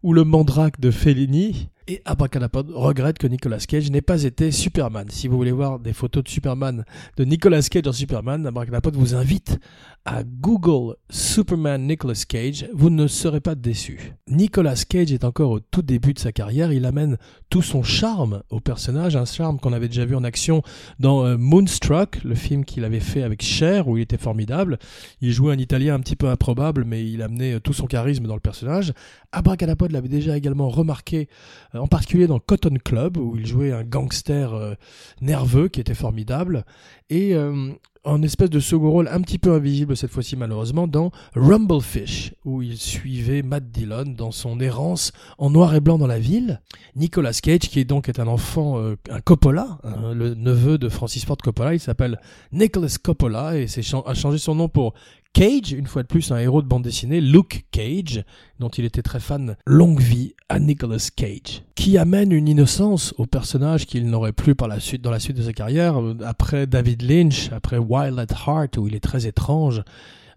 ou 0.03 0.13
le 0.13 0.23
Mandrake 0.25 0.79
de 0.79 0.91
Fellini. 0.91 1.69
Et 1.87 2.01
Abracadapod 2.05 2.71
regrette 2.71 3.17
que 3.17 3.27
Nicolas 3.27 3.57
Cage 3.57 3.91
n'ait 3.91 4.01
pas 4.01 4.23
été 4.23 4.51
Superman. 4.51 5.07
Si 5.09 5.27
vous 5.27 5.35
voulez 5.35 5.51
voir 5.51 5.79
des 5.79 5.91
photos 5.91 6.23
de 6.23 6.29
Superman, 6.29 6.85
de 7.17 7.25
Nicolas 7.25 7.61
Cage 7.61 7.87
en 7.87 7.91
Superman, 7.91 8.47
Abracadapod 8.47 8.95
vous 8.95 9.15
invite 9.15 9.59
à 10.05 10.23
Google 10.23 10.95
Superman 11.09 11.85
Nicolas 11.85 12.23
Cage. 12.27 12.69
Vous 12.73 12.89
ne 12.89 13.07
serez 13.07 13.41
pas 13.41 13.55
déçu. 13.55 14.13
Nicolas 14.29 14.81
Cage 14.87 15.11
est 15.11 15.25
encore 15.25 15.51
au 15.51 15.59
tout 15.59 15.81
début 15.81 16.13
de 16.13 16.19
sa 16.19 16.31
carrière. 16.31 16.71
Il 16.71 16.85
amène 16.85 17.17
tout 17.49 17.61
son 17.61 17.83
charme 17.83 18.43
au 18.49 18.61
personnage, 18.61 19.17
un 19.17 19.25
charme 19.25 19.59
qu'on 19.59 19.73
avait 19.73 19.89
déjà 19.89 20.05
vu 20.05 20.15
en 20.15 20.23
action 20.23 20.61
dans 20.99 21.25
euh, 21.25 21.37
Moonstruck, 21.37 22.23
le 22.23 22.35
film 22.35 22.63
qu'il 22.63 22.85
avait 22.85 23.01
fait 23.01 23.23
avec 23.23 23.43
Cher, 23.43 23.89
où 23.89 23.97
il 23.97 24.01
était 24.01 24.17
formidable. 24.17 24.79
Il 25.19 25.31
jouait 25.31 25.53
un 25.53 25.57
Italien 25.57 25.95
un 25.95 25.99
petit 25.99 26.15
peu 26.15 26.29
improbable, 26.29 26.85
mais 26.85 27.05
il 27.05 27.21
amenait 27.21 27.55
euh, 27.55 27.59
tout 27.59 27.73
son 27.73 27.87
charisme 27.87 28.25
dans 28.25 28.35
le 28.35 28.39
personnage. 28.39 28.93
Abracadapod 29.33 29.91
l'avait 29.91 30.07
déjà 30.07 30.37
également 30.37 30.69
remarqué 30.69 31.27
en 31.73 31.87
particulier 31.87 32.27
dans 32.27 32.39
Cotton 32.39 32.77
Club, 32.83 33.17
où 33.17 33.35
il 33.37 33.45
jouait 33.45 33.71
un 33.71 33.83
gangster 33.83 34.53
euh, 34.53 34.73
nerveux 35.21 35.67
qui 35.67 35.79
était 35.79 35.93
formidable, 35.93 36.65
et 37.09 37.33
euh, 37.35 37.71
en 38.03 38.21
espèce 38.21 38.49
de 38.49 38.59
second 38.59 38.91
rôle 38.91 39.07
un 39.07 39.21
petit 39.21 39.39
peu 39.39 39.53
invisible 39.53 39.95
cette 39.95 40.11
fois-ci 40.11 40.35
malheureusement 40.35 40.87
dans 40.87 41.11
Rumblefish, 41.35 42.33
où 42.43 42.61
il 42.61 42.77
suivait 42.77 43.41
Matt 43.41 43.71
Dillon 43.71 44.05
dans 44.05 44.31
son 44.31 44.59
errance 44.59 45.13
en 45.37 45.49
noir 45.49 45.73
et 45.73 45.79
blanc 45.79 45.97
dans 45.97 46.07
la 46.07 46.19
ville. 46.19 46.61
Nicolas 46.95 47.31
Cage, 47.33 47.59
qui 47.59 47.79
est 47.79 47.85
donc 47.85 48.09
est 48.09 48.19
un 48.19 48.27
enfant, 48.27 48.77
un 49.09 49.21
Coppola, 49.21 49.79
hein, 49.83 50.13
le 50.13 50.35
neveu 50.35 50.77
de 50.77 50.89
Francis 50.89 51.23
Ford 51.23 51.37
Coppola, 51.37 51.73
il 51.73 51.79
s'appelle 51.79 52.19
Nicholas 52.51 52.97
Coppola 53.01 53.57
et 53.57 53.67
a 54.05 54.13
changé 54.13 54.37
son 54.37 54.55
nom 54.55 54.67
pour 54.67 54.93
Cage, 55.33 55.71
une 55.71 55.87
fois 55.87 56.03
de 56.03 56.07
plus 56.07 56.31
un 56.31 56.37
héros 56.37 56.61
de 56.61 56.67
bande 56.67 56.83
dessinée, 56.83 57.19
Luke 57.19 57.65
Cage, 57.71 58.23
dont 58.59 58.69
il 58.69 58.85
était 58.85 59.01
très 59.01 59.19
fan, 59.19 59.55
longue 59.65 59.99
vie 59.99 60.35
à 60.47 60.59
Nicolas 60.59 61.09
Cage, 61.15 61.63
qui 61.73 61.97
amène 61.97 62.31
une 62.31 62.47
innocence 62.47 63.15
au 63.17 63.25
personnage 63.25 63.87
qu'il 63.87 64.07
n'aurait 64.07 64.31
plus 64.31 64.53
par 64.53 64.67
la 64.67 64.79
suite, 64.79 65.01
dans 65.01 65.09
la 65.09 65.19
suite 65.19 65.35
de 65.35 65.41
sa 65.41 65.51
carrière, 65.51 65.99
euh, 65.99 66.15
après 66.23 66.67
David 66.67 67.01
Lynch, 67.01 67.51
après 67.51 67.79
Wild 67.79 68.19
at 68.19 68.27
Heart, 68.45 68.77
où 68.77 68.87
il 68.87 68.93
est 68.93 68.99
très 68.99 69.25
étrange. 69.25 69.81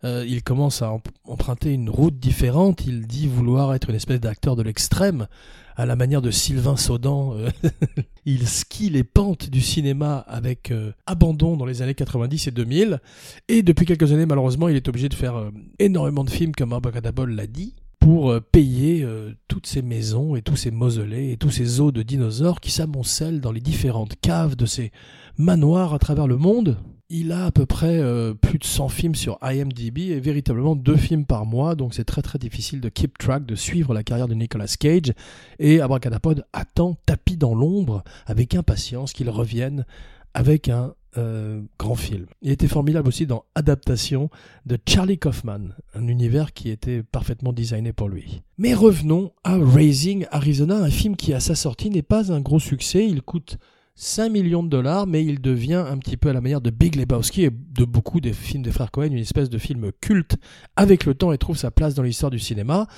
Euh, 0.06 0.24
il 0.26 0.44
commence 0.44 0.82
à 0.82 0.96
emprunter 1.24 1.72
une 1.72 1.90
route 1.90 2.16
différente, 2.16 2.86
il 2.86 3.08
dit 3.08 3.26
vouloir 3.26 3.74
être 3.74 3.90
une 3.90 3.96
espèce 3.96 4.20
d'acteur 4.20 4.54
de 4.54 4.62
l'extrême, 4.62 5.26
à 5.74 5.84
la 5.84 5.96
manière 5.96 6.22
de 6.22 6.30
Sylvain 6.30 6.76
Saudan. 6.76 7.34
Euh, 7.34 7.50
il 8.24 8.46
skie 8.46 8.88
les 8.88 9.02
pentes 9.02 9.50
du 9.50 9.60
cinéma 9.60 10.18
avec 10.28 10.70
euh, 10.70 10.92
abandon 11.06 11.56
dans 11.56 11.66
les 11.66 11.82
années 11.82 11.94
90 11.94 12.46
et 12.46 12.50
2000. 12.52 13.00
Et 13.48 13.62
depuis 13.64 13.84
quelques 13.84 14.12
années, 14.12 14.26
malheureusement, 14.26 14.68
il 14.68 14.76
est 14.76 14.88
obligé 14.88 15.08
de 15.08 15.14
faire 15.14 15.50
énormément 15.80 16.22
de 16.22 16.30
films, 16.30 16.52
comme 16.54 16.72
Abacadabol 16.72 17.32
l'a 17.34 17.48
dit, 17.48 17.74
pour 17.98 18.32
payer 18.52 19.04
toutes 19.48 19.66
ces 19.66 19.82
maisons 19.82 20.36
et 20.36 20.42
tous 20.42 20.54
ces 20.54 20.70
mausolées 20.70 21.32
et 21.32 21.36
tous 21.36 21.50
ces 21.50 21.80
os 21.80 21.92
de 21.92 22.02
dinosaures 22.02 22.60
qui 22.60 22.70
s'amoncellent 22.70 23.40
dans 23.40 23.50
les 23.50 23.60
différentes 23.60 24.14
caves 24.20 24.54
de 24.54 24.66
ces 24.66 24.92
manoirs 25.36 25.92
à 25.92 25.98
travers 25.98 26.28
le 26.28 26.36
monde. 26.36 26.76
Il 27.08 27.30
a 27.30 27.46
à 27.46 27.50
peu 27.52 27.66
près 27.66 28.00
euh, 28.00 28.34
plus 28.34 28.58
de 28.58 28.64
100 28.64 28.88
films 28.88 29.14
sur 29.14 29.38
IMDb 29.40 30.10
et 30.10 30.18
véritablement 30.18 30.74
deux 30.74 30.96
films 30.96 31.24
par 31.24 31.46
mois, 31.46 31.76
donc 31.76 31.94
c'est 31.94 32.04
très 32.04 32.22
très 32.22 32.38
difficile 32.38 32.80
de 32.80 32.88
keep 32.88 33.16
track, 33.16 33.46
de 33.46 33.54
suivre 33.54 33.94
la 33.94 34.02
carrière 34.02 34.26
de 34.26 34.34
Nicolas 34.34 34.66
Cage. 34.66 35.12
Et 35.60 35.80
Abracadapod 35.80 36.44
attend 36.52 36.96
tapis 37.06 37.36
dans 37.36 37.54
l'ombre 37.54 38.02
avec 38.26 38.56
impatience 38.56 39.12
qu'il 39.12 39.30
revienne 39.30 39.86
avec 40.34 40.68
un 40.68 40.94
euh, 41.16 41.62
grand 41.78 41.94
film. 41.94 42.26
Il 42.42 42.50
était 42.50 42.66
formidable 42.66 43.06
aussi 43.06 43.24
dans 43.24 43.44
Adaptation 43.54 44.28
de 44.66 44.76
Charlie 44.86 45.18
Kaufman, 45.18 45.76
un 45.94 46.08
univers 46.08 46.52
qui 46.52 46.70
était 46.70 47.04
parfaitement 47.04 47.52
designé 47.52 47.92
pour 47.92 48.08
lui. 48.08 48.42
Mais 48.58 48.74
revenons 48.74 49.30
à 49.44 49.56
Raising 49.56 50.26
Arizona, 50.32 50.76
un 50.76 50.90
film 50.90 51.14
qui 51.14 51.32
à 51.32 51.40
sa 51.40 51.54
sortie 51.54 51.88
n'est 51.88 52.02
pas 52.02 52.32
un 52.32 52.40
gros 52.40 52.58
succès, 52.58 53.06
il 53.06 53.22
coûte 53.22 53.58
5 53.98 54.28
millions 54.28 54.62
de 54.62 54.68
dollars, 54.68 55.06
mais 55.06 55.24
il 55.24 55.40
devient 55.40 55.82
un 55.88 55.96
petit 55.96 56.18
peu 56.18 56.28
à 56.28 56.34
la 56.34 56.42
manière 56.42 56.60
de 56.60 56.68
Big 56.68 56.96
Lebowski 56.96 57.44
et 57.44 57.50
de 57.50 57.84
beaucoup 57.86 58.20
des 58.20 58.34
films 58.34 58.62
des 58.62 58.70
frères 58.70 58.90
Cohen, 58.90 59.06
une 59.06 59.16
espèce 59.16 59.48
de 59.48 59.56
film 59.56 59.90
culte 60.02 60.36
avec 60.76 61.06
le 61.06 61.14
temps 61.14 61.32
et 61.32 61.38
trouve 61.38 61.56
sa 61.56 61.70
place 61.70 61.94
dans 61.94 62.02
l'histoire 62.02 62.30
du 62.30 62.38
cinéma. 62.38 62.88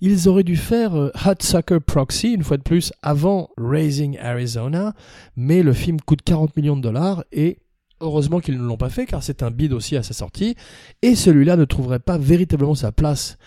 Ils 0.00 0.28
auraient 0.28 0.44
dû 0.44 0.56
faire 0.56 0.94
euh, 0.94 1.10
Hot 1.26 1.40
Sucker 1.40 1.80
Proxy, 1.84 2.34
une 2.34 2.44
fois 2.44 2.56
de 2.56 2.62
plus, 2.62 2.92
avant 3.02 3.50
Raising 3.58 4.16
Arizona, 4.18 4.94
mais 5.36 5.64
le 5.64 5.72
film 5.72 6.00
coûte 6.00 6.22
40 6.22 6.56
millions 6.56 6.76
de 6.76 6.82
dollars 6.82 7.24
et 7.32 7.58
Heureusement 8.00 8.40
qu'ils 8.40 8.58
ne 8.58 8.66
l'ont 8.66 8.76
pas 8.76 8.90
fait 8.90 9.06
car 9.06 9.22
c'est 9.22 9.42
un 9.42 9.52
bid 9.52 9.72
aussi 9.72 9.96
à 9.96 10.02
sa 10.02 10.12
sortie 10.12 10.56
et 11.00 11.14
celui-là 11.14 11.56
ne 11.56 11.64
trouverait 11.64 12.00
pas 12.00 12.18
véritablement 12.18 12.74
sa 12.74 12.90
place 12.92 13.38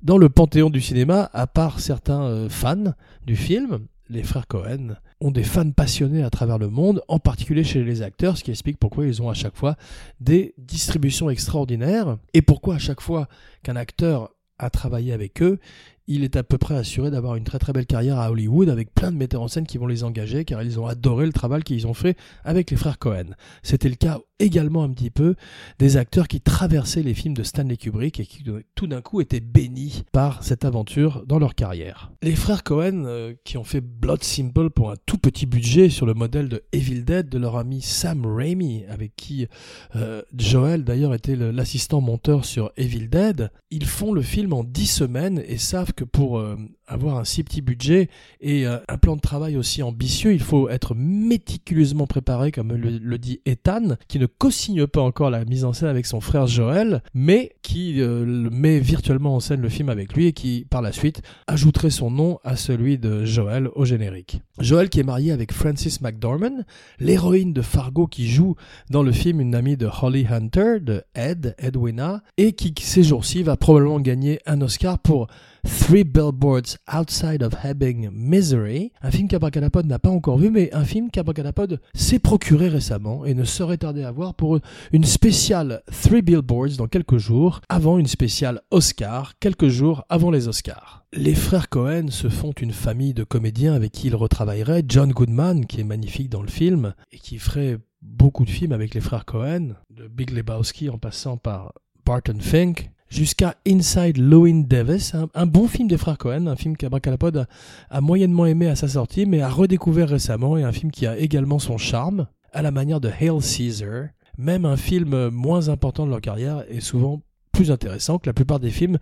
dans 0.00 0.16
le 0.16 0.28
panthéon 0.28 0.70
du 0.70 0.80
cinéma 0.80 1.28
à 1.34 1.46
part 1.48 1.80
certains 1.80 2.22
euh, 2.22 2.48
fans 2.48 2.94
du 3.26 3.34
film 3.36 3.80
les 4.08 4.22
frères 4.22 4.46
Cohen 4.46 4.96
ont 5.20 5.30
des 5.30 5.42
fans 5.42 5.70
passionnés 5.70 6.22
à 6.22 6.30
travers 6.30 6.58
le 6.58 6.68
monde, 6.68 7.02
en 7.08 7.18
particulier 7.18 7.64
chez 7.64 7.82
les 7.82 8.02
acteurs, 8.02 8.36
ce 8.36 8.44
qui 8.44 8.50
explique 8.50 8.78
pourquoi 8.78 9.06
ils 9.06 9.22
ont 9.22 9.30
à 9.30 9.34
chaque 9.34 9.56
fois 9.56 9.76
des 10.20 10.54
distributions 10.58 11.30
extraordinaires 11.30 12.18
et 12.34 12.42
pourquoi 12.42 12.76
à 12.76 12.78
chaque 12.78 13.00
fois 13.00 13.28
qu'un 13.62 13.76
acteur 13.76 14.30
a 14.58 14.70
travaillé 14.70 15.12
avec 15.12 15.42
eux, 15.42 15.58
il 16.06 16.22
est 16.22 16.36
à 16.36 16.42
peu 16.42 16.56
près 16.56 16.76
assuré 16.76 17.10
d'avoir 17.10 17.34
une 17.34 17.44
très 17.44 17.58
très 17.58 17.72
belle 17.72 17.86
carrière 17.86 18.18
à 18.18 18.30
Hollywood 18.30 18.68
avec 18.68 18.94
plein 18.94 19.10
de 19.10 19.16
metteurs 19.16 19.42
en 19.42 19.48
scène 19.48 19.66
qui 19.66 19.76
vont 19.76 19.86
les 19.86 20.04
engager 20.04 20.44
car 20.44 20.62
ils 20.62 20.78
ont 20.78 20.86
adoré 20.86 21.26
le 21.26 21.32
travail 21.32 21.62
qu'ils 21.62 21.86
ont 21.86 21.94
fait 21.94 22.16
avec 22.44 22.70
les 22.70 22.76
frères 22.76 22.98
Cohen. 22.98 23.34
C'était 23.62 23.88
le 23.88 23.96
cas 23.96 24.20
également 24.38 24.82
un 24.82 24.90
petit 24.90 25.10
peu 25.10 25.34
des 25.78 25.96
acteurs 25.96 26.28
qui 26.28 26.40
traversaient 26.40 27.02
les 27.02 27.14
films 27.14 27.34
de 27.34 27.42
Stanley 27.42 27.76
Kubrick 27.76 28.20
et 28.20 28.26
qui 28.26 28.44
tout 28.74 28.86
d'un 28.86 29.00
coup 29.00 29.20
étaient 29.20 29.40
bénis 29.40 30.04
par 30.12 30.42
cette 30.42 30.64
aventure 30.64 31.24
dans 31.26 31.38
leur 31.38 31.54
carrière. 31.54 32.12
Les 32.22 32.34
frères 32.34 32.62
Cohen 32.62 33.04
euh, 33.06 33.34
qui 33.44 33.56
ont 33.56 33.64
fait 33.64 33.80
Blood 33.80 34.22
Simple 34.22 34.70
pour 34.70 34.90
un 34.90 34.96
tout 35.06 35.18
petit 35.18 35.46
budget 35.46 35.88
sur 35.88 36.06
le 36.06 36.14
modèle 36.14 36.48
de 36.48 36.64
Evil 36.72 37.02
Dead 37.02 37.28
de 37.28 37.38
leur 37.38 37.56
ami 37.56 37.80
Sam 37.80 38.26
Raimi 38.26 38.84
avec 38.88 39.14
qui 39.16 39.46
euh, 39.94 40.22
Joel 40.36 40.84
d'ailleurs 40.84 41.14
était 41.14 41.36
l'assistant 41.36 42.00
monteur 42.00 42.44
sur 42.44 42.72
Evil 42.76 43.08
Dead, 43.08 43.50
ils 43.70 43.86
font 43.86 44.12
le 44.12 44.22
film 44.22 44.52
en 44.52 44.64
10 44.64 44.86
semaines 44.86 45.42
et 45.46 45.58
savent 45.58 45.92
que 45.92 46.04
pour 46.04 46.38
euh, 46.38 46.56
avoir 46.86 47.18
un 47.18 47.24
si 47.24 47.42
petit 47.42 47.60
budget 47.60 48.08
et 48.40 48.66
euh, 48.66 48.78
un 48.88 48.98
plan 48.98 49.16
de 49.16 49.20
travail 49.20 49.56
aussi 49.56 49.82
ambitieux, 49.82 50.32
il 50.32 50.42
faut 50.42 50.68
être 50.68 50.94
méticuleusement 50.94 52.06
préparé, 52.06 52.52
comme 52.52 52.72
le, 52.72 53.18
dit 53.18 53.40
Ethan, 53.46 53.96
qui 54.08 54.18
ne 54.18 54.26
co-signe 54.26 54.86
pas 54.86 55.00
encore 55.00 55.30
la 55.30 55.44
mise 55.44 55.64
en 55.64 55.72
scène 55.72 55.88
avec 55.88 56.06
son 56.06 56.20
frère 56.20 56.46
Joël, 56.46 57.02
mais 57.14 57.52
qui 57.62 58.00
euh, 58.00 58.24
met 58.50 58.78
virtuellement 58.78 59.36
en 59.36 59.40
scène 59.40 59.60
le 59.60 59.68
film 59.68 59.88
avec 59.88 60.14
lui 60.14 60.26
et 60.26 60.32
qui, 60.32 60.66
par 60.68 60.82
la 60.82 60.92
suite, 60.92 61.22
ajouterait 61.46 61.90
son 61.90 62.10
nom 62.10 62.38
à 62.44 62.56
celui 62.56 62.98
de 62.98 63.24
Joël 63.24 63.68
au 63.74 63.84
générique. 63.84 64.40
Joël 64.58 64.88
qui 64.88 65.00
est 65.00 65.04
marié 65.04 65.32
avec 65.32 65.52
Francis 65.52 66.00
McDormand, 66.00 66.64
l'héroïne 66.98 67.52
de 67.52 67.60
Fargo 67.60 68.06
qui 68.06 68.26
joue 68.26 68.56
dans 68.88 69.02
le 69.02 69.12
film 69.12 69.40
une 69.40 69.54
amie 69.54 69.76
de 69.76 69.86
Holly 70.00 70.26
Hunter, 70.30 70.80
de 70.80 71.02
Ed, 71.14 71.54
Edwina, 71.58 72.22
et 72.38 72.52
qui 72.52 72.72
ces 72.80 73.02
jours-ci 73.02 73.42
va 73.42 73.56
probablement 73.56 74.00
gagner 74.00 74.40
un 74.46 74.62
Oscar 74.62 74.98
pour 74.98 75.26
Three 75.66 76.04
Billboards 76.04 76.78
Outside 76.92 77.42
of 77.42 77.52
Ebbing, 77.64 78.08
Misery, 78.12 78.92
un 79.02 79.10
film 79.10 79.28
qu'Abracadapod 79.28 79.84
n'a 79.84 79.98
pas 79.98 80.10
encore 80.10 80.38
vu, 80.38 80.50
mais 80.50 80.72
un 80.72 80.84
film 80.84 81.10
qu'Abracadapod 81.10 81.80
s'est 81.94 82.18
procuré 82.18 82.68
récemment 82.68 83.24
et 83.26 83.34
ne 83.34 83.44
serait 83.44 83.76
tardé 83.76 84.04
à 84.04 84.12
voir 84.12 84.34
pour 84.34 84.58
une 84.92 85.04
spéciale 85.04 85.82
Three 86.02 86.22
Billboards 86.22 86.76
dans 86.78 86.86
quelques 86.86 87.18
jours, 87.18 87.60
avant 87.68 87.98
une 87.98 88.06
spéciale 88.06 88.62
Oscar, 88.70 89.34
quelques 89.38 89.68
jours 89.68 90.04
avant 90.08 90.30
les 90.30 90.48
Oscars. 90.48 91.05
Les 91.12 91.34
frères 91.34 91.68
Cohen 91.68 92.08
se 92.10 92.28
font 92.28 92.52
une 92.52 92.72
famille 92.72 93.14
de 93.14 93.22
comédiens 93.22 93.74
avec 93.74 93.92
qui 93.92 94.08
ils 94.08 94.16
retravailleraient. 94.16 94.82
John 94.88 95.12
Goodman, 95.12 95.64
qui 95.64 95.80
est 95.80 95.84
magnifique 95.84 96.28
dans 96.28 96.42
le 96.42 96.48
film, 96.48 96.94
et 97.12 97.18
qui 97.18 97.38
ferait 97.38 97.78
beaucoup 98.02 98.44
de 98.44 98.50
films 98.50 98.72
avec 98.72 98.92
les 98.92 99.00
frères 99.00 99.24
Cohen, 99.24 99.74
de 99.90 100.08
Big 100.08 100.30
Lebowski 100.30 100.90
en 100.90 100.98
passant 100.98 101.36
par 101.36 101.72
Barton 102.04 102.38
Fink, 102.40 102.90
jusqu'à 103.08 103.54
Inside 103.66 104.18
Llewyn 104.18 104.64
Davis, 104.66 105.14
un, 105.34 105.46
bon 105.46 105.68
film 105.68 105.88
des 105.88 105.96
frères 105.96 106.18
Cohen, 106.18 106.48
un 106.48 106.56
film 106.56 106.76
qu'Abracadapod 106.76 107.36
a, 107.36 107.46
a 107.88 108.00
moyennement 108.00 108.46
aimé 108.46 108.66
à 108.66 108.74
sa 108.74 108.88
sortie, 108.88 109.26
mais 109.26 109.40
a 109.40 109.48
redécouvert 109.48 110.08
récemment, 110.08 110.56
et 110.56 110.64
un 110.64 110.72
film 110.72 110.90
qui 110.90 111.06
a 111.06 111.16
également 111.16 111.60
son 111.60 111.78
charme, 111.78 112.26
à 112.52 112.62
la 112.62 112.72
manière 112.72 113.00
de 113.00 113.08
Hail 113.08 113.40
Caesar. 113.40 114.08
Même 114.38 114.64
un 114.64 114.76
film 114.76 115.28
moins 115.28 115.68
important 115.68 116.04
de 116.04 116.10
leur 116.10 116.20
carrière 116.20 116.64
est 116.68 116.80
souvent 116.80 117.22
plus 117.56 117.70
intéressant 117.70 118.18
que 118.18 118.26
la 118.26 118.34
plupart 118.34 118.60
des 118.60 118.70
films 118.70 118.98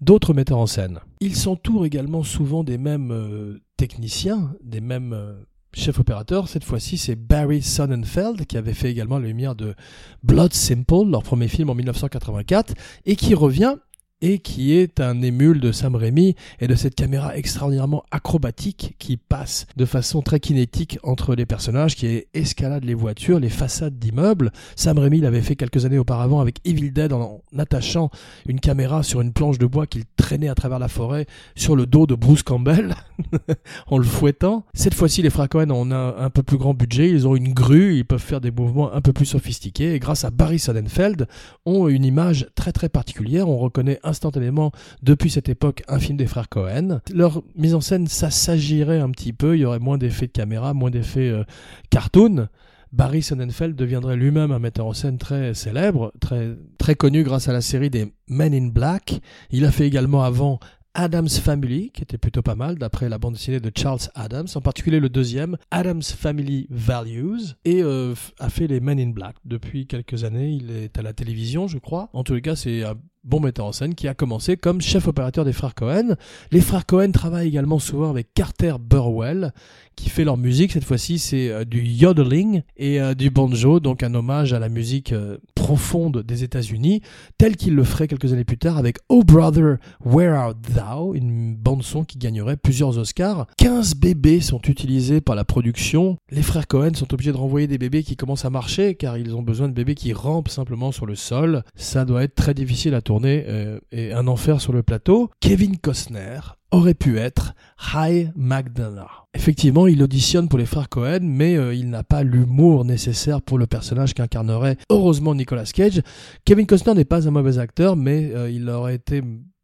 d'autres 0.00 0.32
metteurs 0.32 0.58
en 0.58 0.66
scène. 0.66 1.00
Ils 1.20 1.36
s'entourent 1.36 1.84
également 1.84 2.22
souvent 2.22 2.64
des 2.64 2.78
mêmes 2.78 3.10
euh, 3.10 3.58
techniciens, 3.76 4.54
des 4.64 4.80
mêmes 4.80 5.12
euh, 5.12 5.34
chef 5.74 5.98
opérateur, 5.98 6.48
cette 6.48 6.64
fois-ci, 6.64 6.96
c'est 6.96 7.16
Barry 7.16 7.60
Sonnenfeld, 7.60 8.46
qui 8.46 8.56
avait 8.56 8.72
fait 8.72 8.90
également 8.90 9.18
la 9.18 9.26
lumière 9.26 9.54
de 9.54 9.74
Blood 10.22 10.54
Simple, 10.54 11.10
leur 11.10 11.22
premier 11.22 11.48
film 11.48 11.68
en 11.68 11.74
1984, 11.74 12.72
et 13.04 13.14
qui 13.14 13.34
revient 13.34 13.76
et 14.20 14.38
qui 14.38 14.74
est 14.74 15.00
un 15.00 15.22
émule 15.22 15.60
de 15.60 15.72
Sam 15.72 15.94
Raimi 15.94 16.34
et 16.60 16.66
de 16.66 16.74
cette 16.74 16.94
caméra 16.94 17.36
extraordinairement 17.36 18.04
acrobatique 18.10 18.96
qui 18.98 19.16
passe 19.16 19.66
de 19.76 19.84
façon 19.84 20.22
très 20.22 20.40
kinétique 20.40 20.98
entre 21.02 21.34
les 21.34 21.46
personnages, 21.46 21.94
qui 21.94 22.24
escalade 22.34 22.84
les 22.84 22.94
voitures, 22.94 23.38
les 23.38 23.48
façades 23.48 23.98
d'immeubles. 23.98 24.52
Sam 24.76 24.98
Raimi 24.98 25.20
l'avait 25.20 25.40
fait 25.40 25.56
quelques 25.56 25.84
années 25.84 25.98
auparavant 25.98 26.40
avec 26.40 26.58
Evil 26.64 26.90
Dead 26.90 27.12
en 27.12 27.42
attachant 27.56 28.10
une 28.46 28.60
caméra 28.60 29.02
sur 29.02 29.20
une 29.20 29.32
planche 29.32 29.58
de 29.58 29.66
bois 29.66 29.86
qu'il 29.86 30.04
traînait 30.16 30.48
à 30.48 30.54
travers 30.54 30.78
la 30.78 30.88
forêt 30.88 31.26
sur 31.54 31.76
le 31.76 31.86
dos 31.86 32.06
de 32.06 32.14
Bruce 32.14 32.42
Campbell 32.42 32.94
en 33.86 33.98
le 33.98 34.04
fouettant. 34.04 34.64
Cette 34.74 34.94
fois-ci, 34.94 35.22
les 35.22 35.30
frères 35.30 35.48
Cohen 35.48 35.70
ont 35.70 35.90
un, 35.92 36.16
un 36.16 36.30
peu 36.30 36.42
plus 36.42 36.58
grand 36.58 36.74
budget, 36.74 37.08
ils 37.08 37.28
ont 37.28 37.36
une 37.36 37.52
grue, 37.52 37.96
ils 37.96 38.04
peuvent 38.04 38.20
faire 38.20 38.40
des 38.40 38.50
mouvements 38.50 38.92
un 38.92 39.00
peu 39.00 39.12
plus 39.12 39.26
sophistiqués 39.26 39.94
et 39.94 39.98
grâce 39.98 40.24
à 40.24 40.30
Barry 40.30 40.58
Sonnenfeld, 40.58 41.28
ont 41.66 41.88
une 41.88 42.04
image 42.04 42.48
très 42.54 42.72
très 42.72 42.88
particulière. 42.88 43.48
On 43.48 43.58
reconnaît 43.58 44.00
instantanément 44.08 44.72
depuis 45.02 45.30
cette 45.30 45.48
époque 45.48 45.82
un 45.88 45.98
film 45.98 46.16
des 46.16 46.26
frères 46.26 46.48
Cohen. 46.48 47.00
Leur 47.12 47.42
mise 47.56 47.74
en 47.74 47.80
scène, 47.80 48.06
ça 48.06 48.30
s'agirait 48.30 49.00
un 49.00 49.10
petit 49.10 49.32
peu, 49.32 49.56
il 49.56 49.60
y 49.60 49.64
aurait 49.64 49.78
moins 49.78 49.98
d'effets 49.98 50.26
de 50.26 50.32
caméra, 50.32 50.74
moins 50.74 50.90
d'effets 50.90 51.28
euh, 51.28 51.44
cartoon. 51.90 52.48
Barry 52.92 53.22
Sonnenfeld 53.22 53.76
deviendrait 53.76 54.16
lui-même 54.16 54.50
un 54.50 54.58
metteur 54.58 54.86
en 54.86 54.94
scène 54.94 55.18
très 55.18 55.52
célèbre, 55.52 56.10
très, 56.20 56.56
très 56.78 56.94
connu 56.94 57.22
grâce 57.22 57.48
à 57.48 57.52
la 57.52 57.60
série 57.60 57.90
des 57.90 58.12
Men 58.28 58.54
in 58.54 58.68
Black. 58.68 59.20
Il 59.50 59.66
a 59.66 59.70
fait 59.70 59.86
également 59.86 60.22
avant 60.22 60.58
Adam's 60.94 61.38
Family, 61.38 61.90
qui 61.92 62.02
était 62.02 62.18
plutôt 62.18 62.42
pas 62.42 62.56
mal, 62.56 62.76
d'après 62.76 63.08
la 63.08 63.18
bande 63.18 63.34
dessinée 63.34 63.60
de 63.60 63.70
Charles 63.76 64.00
Adams, 64.14 64.48
en 64.54 64.60
particulier 64.60 64.98
le 64.98 65.08
deuxième, 65.08 65.56
Adam's 65.70 66.12
Family 66.12 66.66
Values, 66.70 67.54
et 67.64 67.82
euh, 67.82 68.14
a 68.40 68.48
fait 68.48 68.66
les 68.66 68.80
Men 68.80 68.98
in 68.98 69.10
Black. 69.10 69.36
Depuis 69.44 69.86
quelques 69.86 70.24
années, 70.24 70.50
il 70.50 70.70
est 70.70 70.98
à 70.98 71.02
la 71.02 71.12
télévision, 71.12 71.68
je 71.68 71.78
crois. 71.78 72.08
En 72.14 72.24
tous 72.24 72.40
cas, 72.40 72.56
c'est 72.56 72.82
un 72.82 72.96
bon 73.24 73.40
metteur 73.40 73.66
en 73.66 73.72
scène, 73.72 73.94
qui 73.94 74.08
a 74.08 74.14
commencé 74.14 74.56
comme 74.56 74.80
chef 74.80 75.08
opérateur 75.08 75.44
des 75.44 75.52
frères 75.52 75.74
Cohen. 75.74 76.16
Les 76.50 76.60
frères 76.60 76.86
Cohen 76.86 77.10
travaillent 77.12 77.48
également 77.48 77.78
souvent 77.78 78.10
avec 78.10 78.32
Carter 78.34 78.74
Burwell, 78.80 79.52
qui 79.96 80.10
fait 80.10 80.24
leur 80.24 80.36
musique. 80.36 80.72
Cette 80.72 80.84
fois-ci, 80.84 81.18
c'est 81.18 81.50
euh, 81.50 81.64
du 81.64 81.82
yodeling 81.82 82.62
et 82.76 83.00
euh, 83.00 83.14
du 83.14 83.30
banjo, 83.30 83.80
donc 83.80 84.02
un 84.02 84.14
hommage 84.14 84.52
à 84.52 84.58
la 84.58 84.68
musique 84.68 85.12
euh, 85.12 85.38
profonde 85.54 86.22
des 86.22 86.44
États-Unis, 86.44 87.02
tel 87.36 87.56
qu'il 87.56 87.74
le 87.74 87.84
ferait 87.84 88.06
quelques 88.06 88.32
années 88.32 88.44
plus 88.44 88.58
tard 88.58 88.78
avec 88.78 88.98
Oh 89.08 89.24
Brother, 89.24 89.76
Where 90.04 90.34
Art 90.34 90.54
Thou, 90.54 91.14
une 91.14 91.56
bande-son 91.56 92.04
qui 92.04 92.18
gagnerait 92.18 92.56
plusieurs 92.56 92.96
Oscars. 92.96 93.46
15 93.58 93.96
bébés 93.96 94.40
sont 94.40 94.62
utilisés 94.62 95.20
par 95.20 95.34
la 95.34 95.44
production. 95.44 96.16
Les 96.30 96.42
frères 96.42 96.68
Cohen 96.68 96.94
sont 96.94 97.12
obligés 97.12 97.32
de 97.32 97.36
renvoyer 97.36 97.66
des 97.66 97.78
bébés 97.78 98.02
qui 98.02 98.16
commencent 98.16 98.44
à 98.44 98.50
marcher, 98.50 98.94
car 98.94 99.18
ils 99.18 99.34
ont 99.34 99.42
besoin 99.42 99.68
de 99.68 99.74
bébés 99.74 99.94
qui 99.94 100.12
rampent 100.12 100.48
simplement 100.48 100.92
sur 100.92 101.06
le 101.06 101.16
sol. 101.16 101.62
Ça 101.74 102.04
doit 102.04 102.22
être 102.22 102.34
très 102.34 102.54
difficile 102.54 102.94
à 102.94 103.00
tourner 103.08 103.46
euh, 103.48 103.80
et 103.90 104.12
un 104.12 104.28
enfer 104.28 104.60
sur 104.60 104.74
le 104.74 104.82
plateau, 104.82 105.30
Kevin 105.40 105.78
Costner 105.78 106.40
aurait 106.70 106.92
pu 106.92 107.18
être 107.18 107.54
High 107.94 108.30
McDonough. 108.36 109.24
Effectivement, 109.32 109.86
il 109.86 110.02
auditionne 110.02 110.50
pour 110.50 110.58
les 110.58 110.66
frères 110.66 110.90
Cohen, 110.90 111.20
mais 111.22 111.56
euh, 111.56 111.72
il 111.72 111.88
n'a 111.88 112.02
pas 112.02 112.22
l'humour 112.22 112.84
nécessaire 112.84 113.40
pour 113.40 113.56
le 113.56 113.66
personnage 113.66 114.12
qu'incarnerait 114.12 114.76
heureusement 114.90 115.34
Nicolas 115.34 115.64
Cage. 115.64 116.02
Kevin 116.44 116.66
Costner 116.66 116.92
n'est 116.92 117.06
pas 117.06 117.26
un 117.26 117.30
mauvais 117.30 117.58
acteur, 117.58 117.96
mais 117.96 118.30
euh, 118.34 118.50
il 118.50 118.68
aurait 118.68 118.96
été 118.96 119.22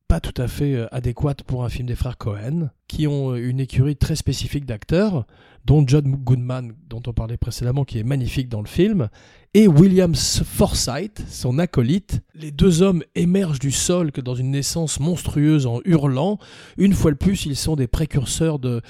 pas 0.09 0.20
tout 0.20 0.40
à 0.40 0.48
fait 0.48 0.87
adéquat 0.90 1.35
pour 1.46 1.64
un 1.64 1.68
film 1.68 1.87
des 1.87 1.96
frères 1.96 2.16
Cohen, 2.16 2.70
qui 2.88 3.07
ont 3.07 3.35
une 3.35 3.61
écurie 3.61 3.96
très 3.96 4.16
spécifique 4.16 4.64
d'acteurs, 4.64 5.26
dont 5.64 5.85
John 5.87 6.05
Goodman, 6.16 6.72
dont 6.88 7.03
on 7.07 7.12
parlait 7.12 7.37
précédemment, 7.37 7.85
qui 7.85 7.98
est 7.98 8.05
magnifique 8.05 8.48
dans 8.48 8.61
le 8.61 8.68
film, 8.68 9.09
et 9.55 9.68
William 9.68 10.14
Forsythe, 10.14 11.22
son 11.29 11.59
acolyte. 11.59 12.20
Les 12.35 12.50
deux 12.50 12.83
hommes 12.83 13.03
émergent 13.14 13.61
du 13.61 13.70
sol 13.70 14.11
que 14.12 14.20
dans 14.20 14.35
une 14.35 14.50
naissance 14.50 15.00
monstrueuse 15.00 15.66
en 15.66 15.81
hurlant. 15.85 16.38
Une 16.77 16.92
fois 16.92 17.12
de 17.12 17.16
plus, 17.16 17.46
ils 17.46 17.57
sont 17.57 17.77
des 17.77 17.87
précurseurs 17.87 18.59
de 18.59 18.83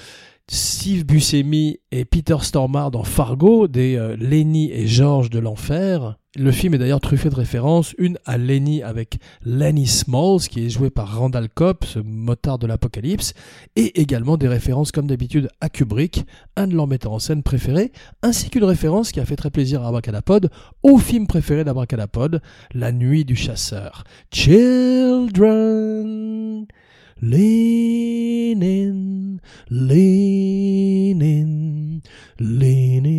Steve 0.47 1.05
Buscemi 1.05 1.79
et 1.91 2.05
Peter 2.05 2.37
Stormare 2.41 2.91
dans 2.91 3.03
Fargo, 3.03 3.67
des 3.67 3.95
euh, 3.95 4.15
Lenny 4.17 4.71
et 4.71 4.87
George 4.87 5.29
de 5.29 5.39
l'enfer. 5.39 6.17
Le 6.37 6.51
film 6.51 6.73
est 6.73 6.77
d'ailleurs 6.77 6.99
truffé 6.99 7.29
de 7.29 7.35
références, 7.35 7.95
une 7.97 8.17
à 8.25 8.37
Lenny 8.37 8.83
avec 8.83 9.19
Lenny 9.45 9.87
Smalls, 9.87 10.49
qui 10.49 10.65
est 10.65 10.69
joué 10.69 10.89
par 10.89 11.17
Randall 11.17 11.47
Cobb, 11.47 11.77
ce 11.85 11.99
motard 11.99 12.59
de 12.59 12.67
l'apocalypse, 12.67 13.33
et 13.77 14.01
également 14.01 14.35
des 14.35 14.49
références 14.49 14.91
comme 14.91 15.07
d'habitude 15.07 15.47
à 15.61 15.69
Kubrick, 15.69 16.25
un 16.57 16.67
de 16.67 16.75
leurs 16.75 16.87
metteurs 16.87 17.13
en 17.13 17.19
scène 17.19 17.41
préférés, 17.41 17.93
ainsi 18.21 18.49
qu'une 18.49 18.65
référence 18.65 19.13
qui 19.13 19.21
a 19.21 19.25
fait 19.25 19.37
très 19.37 19.49
plaisir 19.49 19.81
à 19.83 19.87
Abracadapod 19.87 20.49
au 20.83 20.97
film 20.97 21.25
préféré 21.25 21.63
d'Abracadapod, 21.63 22.41
La 22.73 22.91
nuit 22.91 23.23
du 23.23 23.37
chasseur. 23.37 24.03
Children 24.29 25.55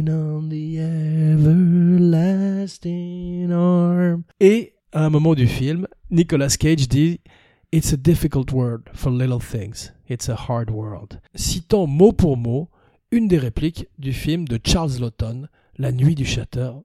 on 0.08 0.48
the 0.48 0.78
everlasting. 0.78 2.95
Et 4.40 4.74
à 4.92 5.02
un 5.02 5.08
moment 5.08 5.34
du 5.34 5.46
film, 5.46 5.88
Nicolas 6.10 6.54
Cage 6.58 6.88
dit 6.88 7.20
It's 7.72 7.94
a 7.94 7.96
difficult 7.96 8.52
world 8.52 8.82
for 8.92 9.10
little 9.10 9.40
things. 9.40 9.92
It's 10.10 10.28
a 10.28 10.36
hard 10.36 10.70
world. 10.70 11.22
Citant 11.34 11.86
mot 11.86 12.12
pour 12.12 12.36
mot 12.36 12.68
une 13.10 13.28
des 13.28 13.38
répliques 13.38 13.88
du 13.98 14.12
film 14.12 14.46
de 14.46 14.60
Charles 14.62 15.00
Lawton, 15.00 15.48
La 15.78 15.90
nuit 15.90 16.14
du 16.14 16.26
chasseur. 16.26 16.82